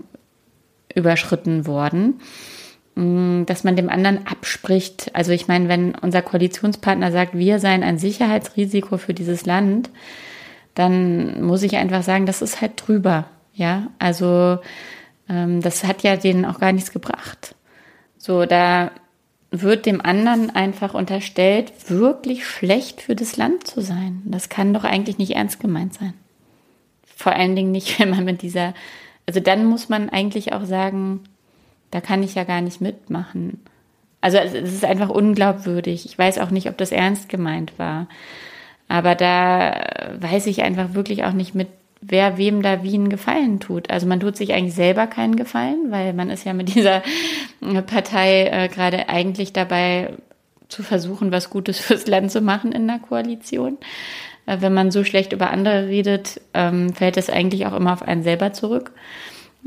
überschritten 0.95 1.67
worden, 1.67 2.21
mm, 2.97 3.45
dass 3.47 3.65
man 3.65 3.75
dem 3.75 3.89
anderen 3.89 4.27
abspricht. 4.27 5.11
Also 5.15 5.33
ich 5.33 5.49
meine, 5.49 5.71
wenn 5.71 5.95
unser 5.95 6.21
Koalitionspartner 6.21 7.11
sagt, 7.11 7.35
wir 7.35 7.59
seien 7.59 7.83
ein 7.83 7.97
Sicherheitsrisiko 7.97 8.99
für 8.99 9.15
dieses 9.15 9.47
Land, 9.47 9.89
dann 10.75 11.43
muss 11.43 11.63
ich 11.63 11.77
einfach 11.77 12.03
sagen, 12.03 12.27
das 12.27 12.43
ist 12.43 12.61
halt 12.61 12.73
drüber. 12.77 13.25
Ja, 13.55 13.87
also 13.99 14.59
ähm, 15.31 15.63
das 15.63 15.85
hat 15.85 16.03
ja 16.03 16.17
denen 16.17 16.45
auch 16.45 16.61
gar 16.61 16.73
nichts 16.73 16.93
gebracht. 16.93 17.55
So, 18.19 18.45
da 18.45 18.91
wird 19.53 19.85
dem 19.85 20.01
anderen 20.01 20.51
einfach 20.51 20.95
unterstellt, 20.95 21.73
wirklich 21.89 22.47
schlecht 22.47 23.03
für 23.03 23.15
das 23.15 23.37
Land 23.37 23.67
zu 23.67 23.83
sein. 23.83 24.23
Das 24.25 24.49
kann 24.49 24.73
doch 24.73 24.85
eigentlich 24.85 25.19
nicht 25.19 25.37
ernst 25.37 25.61
gemeint 25.61 25.93
sein. 25.93 26.15
Vor 27.05 27.33
allen 27.33 27.55
Dingen 27.55 27.71
nicht, 27.71 27.99
wenn 28.01 28.11
man 28.11 28.25
mit 28.25 28.43
dieser, 28.43 28.75
also 29.27 29.39
dann 29.41 29.67
muss 29.67 29.89
man 29.91 30.09
eigentlich 30.09 30.55
auch 30.55 30.65
sagen, 30.65 31.21
da 31.91 32.01
kann 32.01 32.23
ich 32.23 32.35
ja 32.35 32.45
gar 32.45 32.63
nicht 32.63 32.81
mitmachen. 32.81 33.61
Also 34.23 34.39
es 34.39 34.55
ist 34.55 34.85
einfach 34.85 35.11
unglaubwürdig. 35.11 36.07
Ich 36.07 36.19
weiß 36.19 36.39
auch 36.39 36.51
nicht, 36.51 36.69
ob 36.69 36.79
das 36.79 36.91
ernst 36.91 37.29
gemeint 37.29 37.79
war. 37.79 38.07
Aber 38.89 39.15
da 39.15 39.85
weiß 40.19 40.47
ich 40.47 40.63
einfach 40.63 40.95
wirklich 40.95 41.25
auch 41.25 41.33
nicht, 41.33 41.55
mit 41.55 41.69
wer 42.03 42.37
wem 42.37 42.63
da 42.63 42.83
wie 42.83 42.95
einen 42.95 43.09
Gefallen 43.09 43.61
tut. 43.61 43.91
Also 43.91 44.07
man 44.07 44.21
tut 44.21 44.37
sich 44.37 44.53
eigentlich 44.53 44.75
selber 44.75 45.07
keinen 45.07 45.37
Gefallen, 45.37 45.91
weil 45.91 46.13
man 46.13 46.29
ist 46.29 46.45
ja 46.45 46.53
mit 46.53 46.69
dieser 46.75 47.03
Partei 47.87 48.49
äh, 48.49 48.69
gerade 48.69 49.09
eigentlich 49.09 49.53
dabei 49.53 50.15
zu 50.69 50.83
versuchen, 50.83 51.33
was 51.33 51.51
Gutes 51.51 51.79
fürs 51.79 52.07
Land 52.07 52.33
zu 52.33 52.41
machen 52.41 52.73
in 52.73 52.87
der 52.87 52.99
Koalition. 52.99 53.79
Äh, 54.47 54.59
wenn 54.61 54.75
man 54.75 54.91
so 54.91 55.05
schlecht 55.05 55.33
über 55.33 55.51
andere 55.51 55.87
redet, 55.87 56.41
ähm, 56.55 56.93
fällt 56.93 57.17
es 57.17 57.31
eigentlich 57.31 57.67
auch 57.67 57.75
immer 57.75 57.93
auf 57.93 58.03
einen 58.03 58.25
selber 58.25 58.53
zurück. 58.53 58.91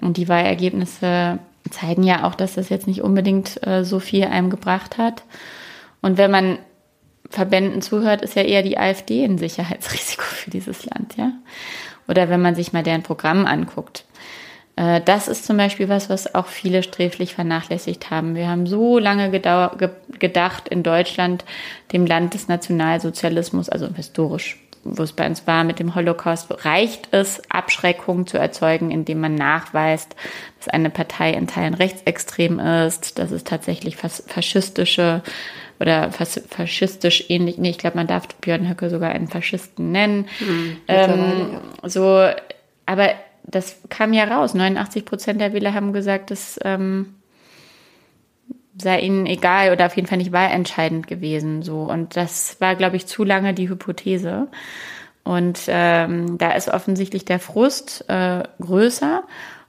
Und 0.02 0.18
die 0.18 0.28
Wahlergebnisse 0.28 1.40
zeigen 1.72 2.04
ja 2.04 2.26
auch, 2.26 2.36
dass 2.36 2.56
das 2.56 2.70
jetzt 2.70 2.86
nicht 2.86 3.02
unbedingt 3.02 3.66
äh, 3.66 3.86
so 3.86 4.00
viel 4.00 4.26
einem 4.26 4.50
gebracht 4.50 4.98
hat. 4.98 5.24
Und 6.02 6.18
wenn 6.18 6.32
man 6.32 6.60
Verbänden 7.30 7.82
zuhört, 7.82 8.22
ist 8.22 8.36
ja 8.36 8.44
eher 8.44 8.62
die 8.62 8.78
AfD 8.78 9.24
ein 9.24 9.38
Sicherheitsrisiko 9.38 10.24
für 10.24 10.52
dieses 10.52 10.86
Land, 10.86 11.16
ja. 11.18 11.32
Oder 12.08 12.30
wenn 12.30 12.42
man 12.42 12.56
sich 12.56 12.74
mal 12.74 12.84
deren 12.84 13.04
Programm 13.04 13.46
anguckt. 13.46 14.06
Äh, 14.76 15.02
das 15.02 15.28
ist 15.28 15.46
zum 15.46 15.58
Beispiel 15.58 15.90
was, 15.90 16.10
was 16.10 16.36
auch 16.36 16.48
viele 16.48 16.84
sträflich 16.84 17.36
vernachlässigt 17.36 18.10
haben. 18.12 18.36
Wir 18.36 18.48
haben 18.48 18.68
so 18.68 19.00
lange 19.00 19.30
gedacht 19.30 20.68
in 20.68 20.84
Deutschland, 20.84 21.46
dem 21.94 22.06
Land 22.06 22.34
des 22.34 22.48
Nationalsozialismus, 22.48 23.70
also 23.70 23.88
historisch 23.96 24.65
wo 24.86 25.04
es 25.04 25.14
bei 25.14 25.26
uns 25.26 25.46
war 25.48 25.64
mit 25.64 25.80
dem 25.80 25.96
Holocaust, 25.96 26.64
reicht 26.64 27.10
es, 27.12 27.42
Abschreckung 27.50 28.28
zu 28.28 28.38
erzeugen, 28.38 28.92
indem 28.92 29.20
man 29.20 29.36
nachweist, 29.36 30.16
dass 30.60 30.70
eine 30.70 30.92
Partei 30.92 31.32
in 31.32 31.48
Teilen 31.48 31.74
rechtsextrem 31.74 32.60
ist, 32.60 33.18
dass 33.18 33.32
es 33.32 33.44
tatsächlich 33.44 33.98
faschistische 33.98 35.24
oder 35.80 36.12
faschistisch 36.12 37.26
ähnlich, 37.30 37.58
nee, 37.58 37.72
ich 37.72 37.78
glaube, 37.78 37.98
man 37.98 38.08
darf 38.08 38.28
Björn 38.40 38.70
Höcke 38.70 38.90
sogar 38.90 39.10
einen 39.10 39.28
Faschisten 39.28 39.92
nennen. 39.92 40.28
Mhm, 40.40 40.78
ähm, 40.88 41.60
so, 41.84 42.30
aber 42.86 43.10
das 43.44 43.78
kam 43.90 44.14
ja 44.14 44.24
raus. 44.24 44.54
89 44.54 45.04
Prozent 45.04 45.42
der 45.42 45.52
Wähler 45.52 45.74
haben 45.74 45.92
gesagt, 45.92 46.32
dass 46.32 46.60
ähm, 46.64 47.16
sei 48.78 49.00
ihnen 49.00 49.26
egal 49.26 49.72
oder 49.72 49.86
auf 49.86 49.96
jeden 49.96 50.08
Fall 50.08 50.18
nicht 50.18 50.32
wahlentscheidend 50.32 51.08
gewesen. 51.08 51.62
So 51.62 51.84
und 51.84 52.16
das 52.16 52.60
war, 52.60 52.76
glaube 52.76 52.98
ich, 52.98 53.08
zu 53.08 53.24
lange 53.24 53.54
die 53.54 53.70
Hypothese. 53.70 54.48
Und 55.24 55.62
ähm, 55.68 56.38
da 56.38 56.52
ist 56.52 56.70
offensichtlich 56.70 57.26
der 57.26 57.40
Frust 57.40 58.06
äh, 58.10 58.44
größer 58.62 59.24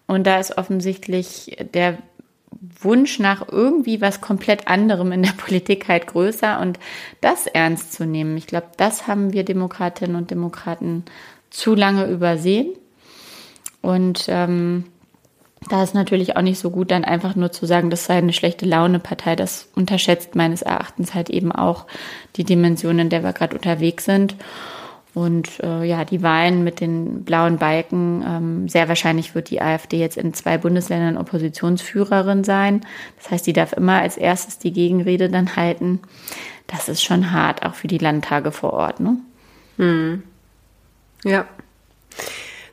und 0.06 0.26
da 0.26 0.38
ist 0.38 0.58
offensichtlich 0.58 1.56
der 1.72 1.98
Wunsch 2.80 3.18
nach 3.18 3.46
irgendwie 3.50 4.00
was 4.00 4.20
komplett 4.20 4.68
anderem 4.68 5.12
in 5.12 5.22
der 5.22 5.32
Politik 5.36 5.88
halt 5.88 6.06
größer 6.06 6.60
und 6.60 6.78
das 7.20 7.46
ernst 7.46 7.92
zu 7.92 8.06
nehmen. 8.06 8.36
Ich 8.36 8.46
glaube, 8.46 8.68
das 8.76 9.06
haben 9.06 9.32
wir 9.32 9.44
Demokratinnen 9.44 10.16
und 10.16 10.30
Demokraten 10.30 11.04
zu 11.50 11.74
lange 11.74 12.06
übersehen. 12.06 12.74
Und 13.82 14.26
ähm, 14.28 14.84
da 15.68 15.82
ist 15.82 15.94
natürlich 15.94 16.36
auch 16.36 16.42
nicht 16.42 16.58
so 16.58 16.70
gut, 16.70 16.90
dann 16.90 17.04
einfach 17.04 17.34
nur 17.34 17.50
zu 17.50 17.66
sagen, 17.66 17.90
das 17.90 18.04
sei 18.04 18.14
eine 18.14 18.32
schlechte 18.32 18.66
Laune-Partei. 18.66 19.36
Das 19.36 19.68
unterschätzt 19.74 20.34
meines 20.34 20.62
Erachtens 20.62 21.14
halt 21.14 21.30
eben 21.30 21.50
auch 21.50 21.86
die 22.36 22.44
Dimension, 22.44 22.98
in 22.98 23.08
der 23.08 23.22
wir 23.22 23.32
gerade 23.32 23.56
unterwegs 23.56 24.04
sind. 24.04 24.36
Und 25.14 25.60
äh, 25.60 25.82
ja, 25.82 26.04
die 26.04 26.22
Wahlen 26.22 26.62
mit 26.62 26.80
den 26.80 27.24
blauen 27.24 27.56
Balken, 27.56 28.22
ähm, 28.22 28.68
sehr 28.68 28.86
wahrscheinlich 28.86 29.34
wird 29.34 29.48
die 29.48 29.62
AfD 29.62 29.98
jetzt 29.98 30.18
in 30.18 30.34
zwei 30.34 30.58
Bundesländern 30.58 31.16
Oppositionsführerin 31.16 32.44
sein. 32.44 32.82
Das 33.16 33.30
heißt, 33.30 33.46
die 33.46 33.54
darf 33.54 33.72
immer 33.72 34.00
als 34.00 34.18
erstes 34.18 34.58
die 34.58 34.74
Gegenrede 34.74 35.30
dann 35.30 35.56
halten. 35.56 36.00
Das 36.66 36.90
ist 36.90 37.02
schon 37.02 37.32
hart, 37.32 37.64
auch 37.64 37.74
für 37.74 37.88
die 37.88 37.96
Landtage 37.96 38.52
vor 38.52 38.74
Ort, 38.74 39.00
ne? 39.00 39.16
Hm. 39.78 40.22
Ja. 41.24 41.46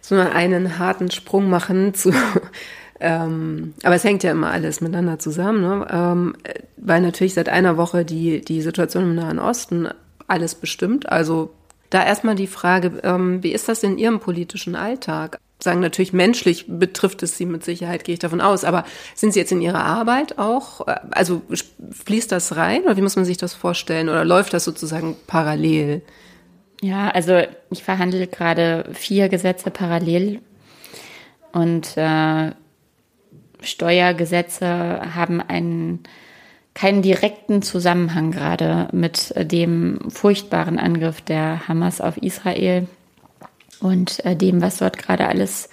So 0.05 0.15
einen 0.15 0.77
harten 0.79 1.09
Sprung 1.11 1.49
machen 1.49 1.93
zu 1.93 2.11
ähm, 2.99 3.73
aber 3.83 3.95
es 3.95 4.03
hängt 4.03 4.23
ja 4.23 4.31
immer 4.31 4.51
alles 4.51 4.81
miteinander 4.81 5.17
zusammen, 5.17 5.61
ne? 5.61 5.87
ähm, 5.89 6.35
weil 6.77 7.01
natürlich 7.01 7.33
seit 7.33 7.49
einer 7.49 7.77
Woche 7.77 8.05
die, 8.05 8.41
die 8.41 8.61
Situation 8.61 9.03
im 9.03 9.15
Nahen 9.15 9.39
Osten 9.39 9.87
alles 10.27 10.55
bestimmt. 10.55 11.09
Also 11.09 11.51
da 11.89 12.05
erstmal 12.05 12.35
die 12.35 12.47
Frage, 12.47 12.99
ähm, 13.03 13.41
wie 13.43 13.51
ist 13.51 13.69
das 13.69 13.83
in 13.83 13.97
Ihrem 13.97 14.19
politischen 14.19 14.75
Alltag? 14.75 15.39
Sagen 15.61 15.79
natürlich 15.79 16.11
menschlich 16.11 16.65
betrifft 16.67 17.23
es 17.23 17.37
Sie 17.37 17.45
mit 17.45 17.63
Sicherheit, 17.63 18.03
gehe 18.03 18.13
ich 18.13 18.19
davon 18.19 18.41
aus. 18.41 18.65
Aber 18.65 18.83
sind 19.15 19.33
Sie 19.33 19.39
jetzt 19.39 19.51
in 19.51 19.61
Ihrer 19.61 19.85
Arbeit 19.85 20.37
auch, 20.37 20.87
äh, 20.87 20.95
also 21.11 21.41
fließt 22.05 22.31
das 22.31 22.57
rein 22.57 22.83
oder 22.83 22.97
wie 22.97 23.01
muss 23.01 23.15
man 23.15 23.25
sich 23.25 23.37
das 23.37 23.53
vorstellen? 23.53 24.09
Oder 24.09 24.25
läuft 24.25 24.53
das 24.53 24.65
sozusagen 24.65 25.15
parallel? 25.27 26.01
Ja, 26.83 27.07
also 27.11 27.39
ich 27.71 27.81
verhandle 27.81 28.27
gerade 28.27 28.89
vier 28.91 29.29
Gesetze 29.29 29.71
parallel 29.71 30.41
und 31.53 31.95
äh, 31.95 32.51
Steuergesetze 33.61 34.67
haben 35.15 35.39
einen 35.39 36.03
keinen 36.73 37.01
direkten 37.01 37.61
Zusammenhang 37.61 38.31
gerade 38.31 38.89
mit 38.91 39.33
dem 39.37 39.99
furchtbaren 40.09 40.77
Angriff 40.77 41.21
der 41.21 41.69
Hamas 41.69 42.01
auf 42.01 42.17
Israel 42.17 42.89
und 43.79 44.25
äh, 44.25 44.35
dem, 44.35 44.61
was 44.61 44.79
dort 44.79 44.97
gerade 44.97 45.29
alles 45.29 45.69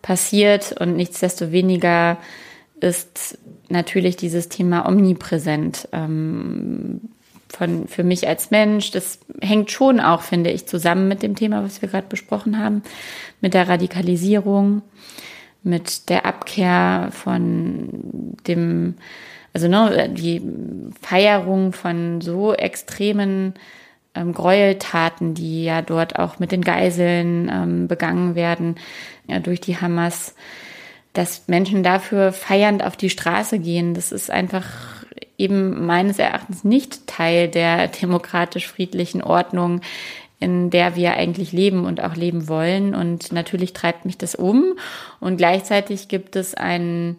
passiert. 0.00 0.72
Und 0.80 0.96
nichtsdestoweniger 0.96 2.16
ist 2.80 3.36
natürlich 3.68 4.16
dieses 4.16 4.48
Thema 4.48 4.88
omnipräsent 4.88 5.86
ähm, 5.92 7.02
von, 7.48 7.88
für 7.88 8.04
mich 8.04 8.26
als 8.26 8.50
Mensch. 8.50 8.90
Das 8.90 9.20
hängt 9.40 9.70
schon 9.70 10.00
auch, 10.00 10.22
finde 10.22 10.50
ich, 10.50 10.66
zusammen 10.66 11.08
mit 11.08 11.22
dem 11.22 11.36
Thema, 11.36 11.62
was 11.62 11.82
wir 11.82 11.88
gerade 11.88 12.08
besprochen 12.08 12.58
haben, 12.58 12.82
mit 13.40 13.54
der 13.54 13.68
Radikalisierung, 13.68 14.82
mit 15.62 16.08
der 16.08 16.26
Abkehr 16.26 17.08
von 17.12 17.88
dem 18.46 18.94
also 19.56 19.68
ne, 19.68 20.10
die 20.10 20.42
Feierung 21.00 21.72
von 21.72 22.20
so 22.20 22.52
extremen 22.52 23.54
ähm, 24.14 24.34
Gräueltaten, 24.34 25.32
die 25.32 25.64
ja 25.64 25.80
dort 25.80 26.18
auch 26.18 26.38
mit 26.38 26.52
den 26.52 26.60
Geiseln 26.60 27.50
ähm, 27.50 27.88
begangen 27.88 28.34
werden 28.34 28.74
ja, 29.26 29.38
durch 29.38 29.62
die 29.62 29.78
Hamas, 29.78 30.34
dass 31.14 31.48
Menschen 31.48 31.82
dafür 31.82 32.34
feiernd 32.34 32.84
auf 32.84 32.98
die 32.98 33.08
Straße 33.08 33.58
gehen, 33.58 33.94
das 33.94 34.12
ist 34.12 34.30
einfach 34.30 34.95
eben 35.38 35.86
meines 35.86 36.18
Erachtens 36.18 36.64
nicht 36.64 37.06
Teil 37.06 37.48
der 37.48 37.88
demokratisch-friedlichen 37.88 39.22
Ordnung, 39.22 39.80
in 40.38 40.70
der 40.70 40.96
wir 40.96 41.14
eigentlich 41.14 41.52
leben 41.52 41.84
und 41.84 42.02
auch 42.02 42.14
leben 42.14 42.48
wollen. 42.48 42.94
Und 42.94 43.32
natürlich 43.32 43.72
treibt 43.72 44.04
mich 44.04 44.18
das 44.18 44.34
um. 44.34 44.78
Und 45.20 45.36
gleichzeitig 45.36 46.08
gibt 46.08 46.36
es 46.36 46.54
einen 46.54 47.16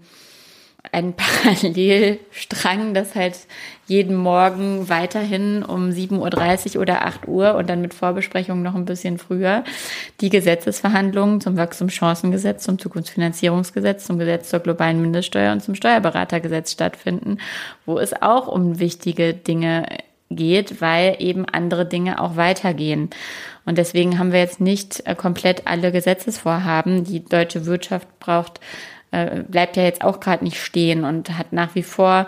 ein 0.92 1.14
Parallelstrang, 1.16 2.94
das 2.94 3.16
halt 3.16 3.36
jeden 3.88 4.16
Morgen 4.16 4.90
weiterhin 4.90 5.64
um 5.64 5.90
7.30 5.90 6.76
Uhr 6.76 6.82
oder 6.82 7.06
8 7.06 7.28
Uhr 7.28 7.56
und 7.56 7.70
dann 7.70 7.82
mit 7.82 7.94
Vorbesprechungen 7.94 8.64
noch 8.64 8.76
ein 8.76 8.86
bisschen 8.86 9.18
früher 9.18 9.64
die 10.20 10.30
Gesetzesverhandlungen 10.30 11.40
zum 11.42 11.58
Wachstumschancengesetz, 11.58 12.64
zum 12.64 12.80
Zukunftsfinanzierungsgesetz, 12.80 14.06
zum 14.06 14.20
Gesetz 14.20 14.50
zur 14.50 14.60
globalen 14.60 15.02
Mindeststeuer 15.02 15.54
und 15.54 15.62
zum 15.62 15.76
Steuerberatergesetz 15.76 16.74
stattfinden, 16.74 17.38
wo 17.86 17.98
es 18.00 18.22
auch 18.22 18.48
um 18.48 18.80
wichtige 18.80 19.34
Dinge 19.34 19.86
geht, 20.30 20.82
weil 20.82 21.16
eben 21.20 21.46
andere 21.46 21.86
Dinge 21.86 22.22
auch 22.22 22.36
weitergehen. 22.36 23.10
Und 23.66 23.78
deswegen 23.78 24.20
haben 24.20 24.32
wir 24.32 24.40
jetzt 24.40 24.62
nicht 24.62 25.06
äh, 25.06 25.16
komplett 25.16 25.68
alle 25.68 25.92
Gesetzesvorhaben. 25.92 27.04
Die 27.04 27.24
deutsche 27.24 27.66
Wirtschaft 27.66 28.08
braucht 28.20 28.60
äh, 29.12 29.42
bleibt 29.48 29.78
ja 29.78 29.84
jetzt 29.84 30.04
auch 30.04 30.20
gerade 30.20 30.44
nicht 30.44 30.62
stehen 30.62 31.04
und 31.04 31.38
hat 31.38 31.54
nach 31.54 31.76
wie 31.76 31.84
vor, 31.84 32.28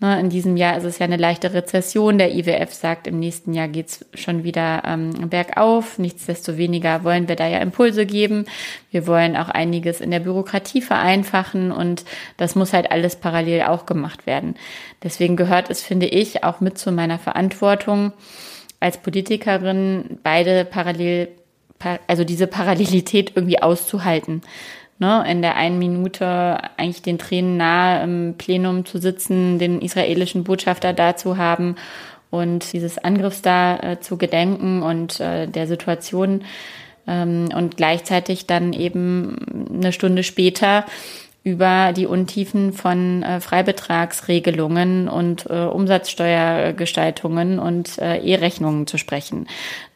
ne, 0.00 0.18
in 0.18 0.28
diesem 0.28 0.56
Jahr 0.56 0.76
ist 0.76 0.84
es 0.84 0.98
ja 0.98 1.04
eine 1.04 1.16
leichte 1.16 1.54
Rezession. 1.54 2.18
Der 2.18 2.34
IWF 2.34 2.72
sagt, 2.72 3.06
im 3.06 3.18
nächsten 3.18 3.54
Jahr 3.54 3.68
geht's 3.68 4.04
schon 4.14 4.44
wieder 4.44 4.82
ähm, 4.84 5.30
bergauf. 5.30 5.98
Nichtsdestoweniger 5.98 7.04
wollen 7.04 7.28
wir 7.28 7.36
da 7.36 7.46
ja 7.46 7.58
Impulse 7.58 8.06
geben. 8.06 8.46
Wir 8.90 9.06
wollen 9.06 9.36
auch 9.36 9.48
einiges 9.48 10.00
in 10.00 10.10
der 10.10 10.20
Bürokratie 10.20 10.82
vereinfachen 10.82 11.72
und 11.72 12.04
das 12.36 12.54
muss 12.54 12.72
halt 12.72 12.90
alles 12.90 13.16
parallel 13.16 13.62
auch 13.62 13.86
gemacht 13.86 14.26
werden. 14.26 14.56
Deswegen 15.02 15.36
gehört 15.36 15.70
es, 15.70 15.82
finde 15.82 16.06
ich, 16.06 16.44
auch 16.44 16.60
mit 16.60 16.78
zu 16.78 16.92
meiner 16.92 17.18
Verantwortung 17.18 18.12
als 18.80 18.98
Politikerin, 18.98 20.18
beide 20.22 20.64
parallel 20.64 21.28
also 22.06 22.24
diese 22.24 22.46
Parallelität 22.46 23.32
irgendwie 23.34 23.62
auszuhalten 23.62 24.40
ne, 24.98 25.24
in 25.28 25.42
der 25.42 25.56
einen 25.56 25.78
Minute 25.78 26.58
eigentlich 26.76 27.02
den 27.02 27.18
Tränen 27.18 27.56
nahe 27.56 28.02
im 28.02 28.34
Plenum 28.38 28.84
zu 28.84 28.98
sitzen, 28.98 29.58
den 29.58 29.80
israelischen 29.80 30.44
Botschafter 30.44 30.92
da 30.92 31.16
zu 31.16 31.36
haben 31.36 31.76
und 32.30 32.72
dieses 32.72 32.98
Angriffs 32.98 33.42
da 33.42 33.78
äh, 33.78 34.00
zu 34.00 34.16
gedenken 34.16 34.82
und 34.82 35.20
äh, 35.20 35.46
der 35.46 35.66
Situation 35.66 36.44
ähm, 37.06 37.48
und 37.54 37.76
gleichzeitig 37.76 38.46
dann 38.46 38.72
eben 38.72 39.68
eine 39.72 39.92
Stunde 39.92 40.22
später 40.22 40.84
über 41.44 41.92
die 41.92 42.06
Untiefen 42.06 42.72
von 42.72 43.22
äh, 43.22 43.40
Freibetragsregelungen 43.40 45.08
und 45.08 45.46
äh, 45.48 45.66
Umsatzsteuergestaltungen 45.66 47.60
und 47.60 47.98
äh, 47.98 48.16
E-Rechnungen 48.16 48.88
zu 48.88 48.98
sprechen. 48.98 49.46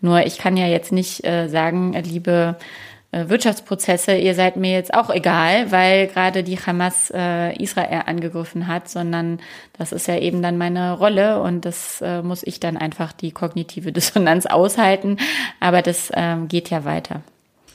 Nur 0.01 0.25
ich 0.27 0.39
kann 0.39 0.57
ja 0.57 0.69
jetzt 0.69 0.93
nicht 0.93 1.27
äh, 1.27 1.49
sagen, 1.49 1.93
liebe 2.05 2.57
äh, 2.57 2.65
Wirtschaftsprozesse, 3.12 4.14
ihr 4.14 4.35
seid 4.35 4.57
mir 4.57 4.73
jetzt 4.73 4.94
auch 4.94 5.11
egal, 5.11 5.73
weil 5.73 6.07
gerade 6.07 6.44
die 6.44 6.59
Hamas 6.59 7.12
äh, 7.14 7.57
Israel 7.61 8.03
angegriffen 8.07 8.68
hat, 8.68 8.88
sondern 8.88 9.40
das 9.77 9.90
ist 9.90 10.07
ja 10.07 10.16
eben 10.16 10.42
dann 10.42 10.59
meine 10.59 10.92
Rolle 10.92 11.42
und 11.42 11.64
das 11.64 12.01
äh, 12.03 12.23
muss 12.23 12.42
ich 12.44 12.61
dann 12.61 12.77
einfach 12.77 13.12
die 13.12 13.33
kognitive 13.33 13.90
Dissonanz 13.92 14.46
aushalten. 14.46 15.16
Aber 15.59 15.83
das 15.83 16.12
ähm, 16.14 16.46
geht 16.46 16.70
ja 16.70 16.85
weiter. 16.85 17.23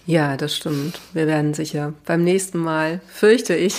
Ja, 0.08 0.38
das 0.38 0.56
stimmt. 0.56 1.00
Wir 1.14 1.26
werden 1.26 1.56
sicher 1.56 1.94
beim 2.06 2.24
nächsten 2.24 2.60
Mal, 2.60 3.02
fürchte 3.08 3.56
ich, 3.56 3.76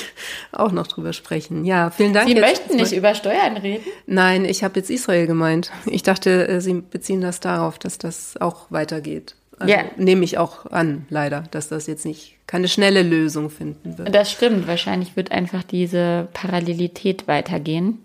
auch 0.53 0.73
noch 0.73 0.89
drüber 0.89 1.13
sprechen. 1.13 1.65
Ja, 1.65 1.91
vielen 1.91 2.13
Dank. 2.13 2.29
Sie 2.29 2.35
möchten 2.35 2.77
nicht 2.77 2.93
über 2.93 3.15
Steuern 3.15 3.57
reden? 3.57 3.85
Nein, 4.07 4.45
ich 4.45 4.65
habe 4.65 4.81
jetzt 4.81 4.91
Israel 4.91 5.27
gemeint. 5.29 5.71
Ich 5.87 6.03
dachte, 6.03 6.49
äh, 6.49 6.61
Sie 6.61 6.75
beziehen 6.75 7.21
das 7.21 7.39
darauf, 7.39 7.79
dass 7.79 7.99
das 7.99 8.37
auch 8.41 8.67
weitergeht. 8.71 9.37
Also 9.59 9.73
ja. 9.73 9.85
nehme 9.97 10.25
ich 10.25 10.39
auch 10.39 10.67
an, 10.67 11.07
leider, 11.09 11.45
dass 11.51 11.69
das 11.69 11.87
jetzt 11.87 12.05
nicht 12.05 12.37
keine 12.47 12.69
schnelle 12.69 13.03
Lösung 13.03 13.51
finden 13.51 13.97
wird. 13.99 14.15
Das 14.15 14.31
stimmt. 14.31 14.67
Wahrscheinlich 14.69 15.17
wird 15.17 15.33
einfach 15.33 15.63
diese 15.63 16.29
Parallelität 16.33 17.27
weitergehen. 17.27 18.05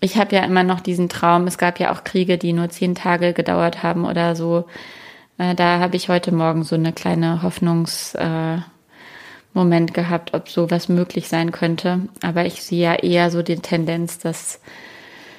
Ich 0.00 0.16
habe 0.16 0.34
ja 0.34 0.44
immer 0.44 0.62
noch 0.64 0.80
diesen 0.80 1.10
Traum, 1.10 1.46
es 1.46 1.58
gab 1.58 1.78
ja 1.78 1.92
auch 1.92 2.04
Kriege, 2.04 2.38
die 2.38 2.54
nur 2.54 2.70
zehn 2.70 2.94
Tage 2.94 3.34
gedauert 3.34 3.82
haben 3.82 4.06
oder 4.06 4.34
so. 4.34 4.64
Äh, 5.36 5.54
da 5.54 5.78
habe 5.78 5.96
ich 5.96 6.08
heute 6.08 6.32
Morgen 6.32 6.64
so 6.64 6.74
eine 6.74 6.94
kleine 6.94 7.42
Hoffnungsmoment 7.42 8.70
äh, 9.54 9.92
gehabt, 9.92 10.32
ob 10.32 10.48
sowas 10.48 10.88
möglich 10.88 11.28
sein 11.28 11.52
könnte. 11.52 12.00
Aber 12.22 12.46
ich 12.46 12.62
sehe 12.62 12.82
ja 12.82 12.94
eher 12.94 13.30
so 13.30 13.42
die 13.42 13.56
Tendenz, 13.56 14.18
dass 14.18 14.60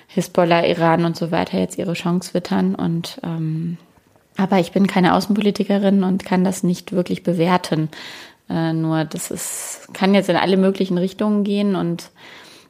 Hisbollah, 0.08 0.66
Iran 0.66 1.06
und 1.06 1.18
so 1.18 1.32
weiter 1.32 1.58
jetzt 1.58 1.80
ihre 1.80 1.94
Chance 1.94 2.36
wittern. 2.36 2.76
Und 2.76 3.20
ähm, 3.24 3.78
aber 4.38 4.60
ich 4.60 4.72
bin 4.72 4.88
keine 4.88 5.14
Außenpolitikerin 5.16 6.04
und 6.04 6.26
kann 6.26 6.44
das 6.44 6.64
nicht 6.64 6.92
wirklich 6.92 7.24
bewerten. 7.24 7.90
Äh, 8.50 8.74
nur 8.74 9.06
das 9.06 9.32
ist, 9.32 9.90
kann 9.94 10.14
jetzt 10.14 10.30
in 10.30 10.36
alle 10.36 10.58
möglichen 10.58 10.98
Richtungen 10.98 11.44
gehen 11.44 11.76
und 11.76 12.10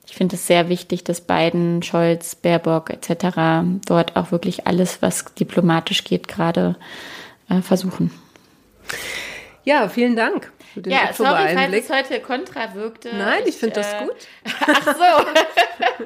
ich 0.08 0.16
finde 0.16 0.36
es 0.36 0.46
sehr 0.46 0.68
wichtig, 0.68 1.06
dass 1.06 1.22
Biden, 1.22 1.84
Scholz, 1.84 2.36
Baerbock 2.36 2.90
etc. 2.90 3.82
dort 3.86 4.18
auch 4.18 4.32
wirklich 4.32 4.68
alles, 4.68 5.02
was 5.02 5.34
diplomatisch 5.36 6.04
geht, 6.04 6.28
gerade 6.28 6.76
äh, 7.50 7.62
versuchen. 7.62 8.12
Ja, 9.64 9.88
vielen 9.88 10.16
Dank 10.16 10.52
für 10.74 10.82
den 10.82 10.94
ja, 10.94 11.14
sorry, 11.14 11.54
falls 11.54 11.74
es 11.74 11.90
heute 11.90 12.20
kontra 12.22 12.74
wirkte. 12.76 13.10
Nein, 13.16 13.42
ich, 13.46 13.56
finde 13.56 13.76
das 13.76 13.94
äh, 13.94 14.04
gut. 14.06 14.16
Ach 14.68 14.96
so. 14.96 16.06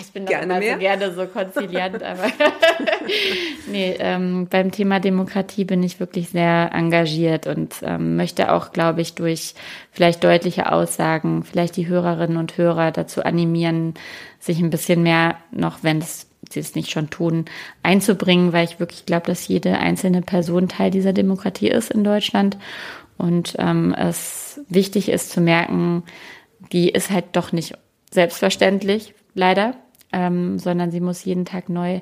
ich 0.00 0.12
bin 0.12 0.24
doch 0.24 0.30
gerne 0.30 0.44
immer 0.44 0.58
mehr. 0.58 0.74
so 0.74 0.78
gerne 0.80 1.14
so 1.14 1.26
konziliant, 1.26 2.02
aber 2.02 2.24
nee, 3.70 3.96
ähm, 3.98 4.48
beim 4.50 4.72
Thema 4.72 4.98
Demokratie 4.98 5.64
bin 5.64 5.82
ich 5.82 6.00
wirklich 6.00 6.30
sehr 6.30 6.70
engagiert 6.72 7.46
und 7.46 7.76
ähm, 7.82 8.16
möchte 8.16 8.52
auch, 8.52 8.72
glaube 8.72 9.02
ich, 9.02 9.14
durch 9.14 9.54
vielleicht 9.92 10.24
deutliche 10.24 10.72
Aussagen, 10.72 11.44
vielleicht 11.44 11.76
die 11.76 11.86
Hörerinnen 11.86 12.36
und 12.36 12.58
Hörer 12.58 12.90
dazu 12.90 13.22
animieren, 13.22 13.94
sich 14.40 14.58
ein 14.58 14.70
bisschen 14.70 15.02
mehr 15.02 15.36
noch, 15.50 15.78
wenn 15.82 15.98
es 15.98 16.26
sie 16.48 16.60
es 16.60 16.74
nicht 16.74 16.90
schon 16.90 17.10
tun, 17.10 17.46
einzubringen, 17.82 18.52
weil 18.52 18.64
ich 18.64 18.78
wirklich 18.78 19.04
glaube, 19.04 19.26
dass 19.26 19.48
jede 19.48 19.78
einzelne 19.78 20.22
Person 20.22 20.68
Teil 20.68 20.90
dieser 20.90 21.12
Demokratie 21.12 21.68
ist 21.68 21.90
in 21.90 22.04
Deutschland 22.04 22.56
und 23.18 23.54
ähm, 23.58 23.94
es 23.94 24.60
wichtig 24.68 25.08
ist 25.08 25.30
zu 25.30 25.40
merken, 25.40 26.02
die 26.72 26.90
ist 26.90 27.10
halt 27.10 27.24
doch 27.32 27.52
nicht 27.52 27.74
selbstverständlich, 28.10 29.14
leider, 29.34 29.74
ähm, 30.12 30.58
sondern 30.58 30.90
sie 30.90 31.00
muss 31.00 31.24
jeden 31.24 31.44
Tag 31.44 31.68
neu 31.68 32.00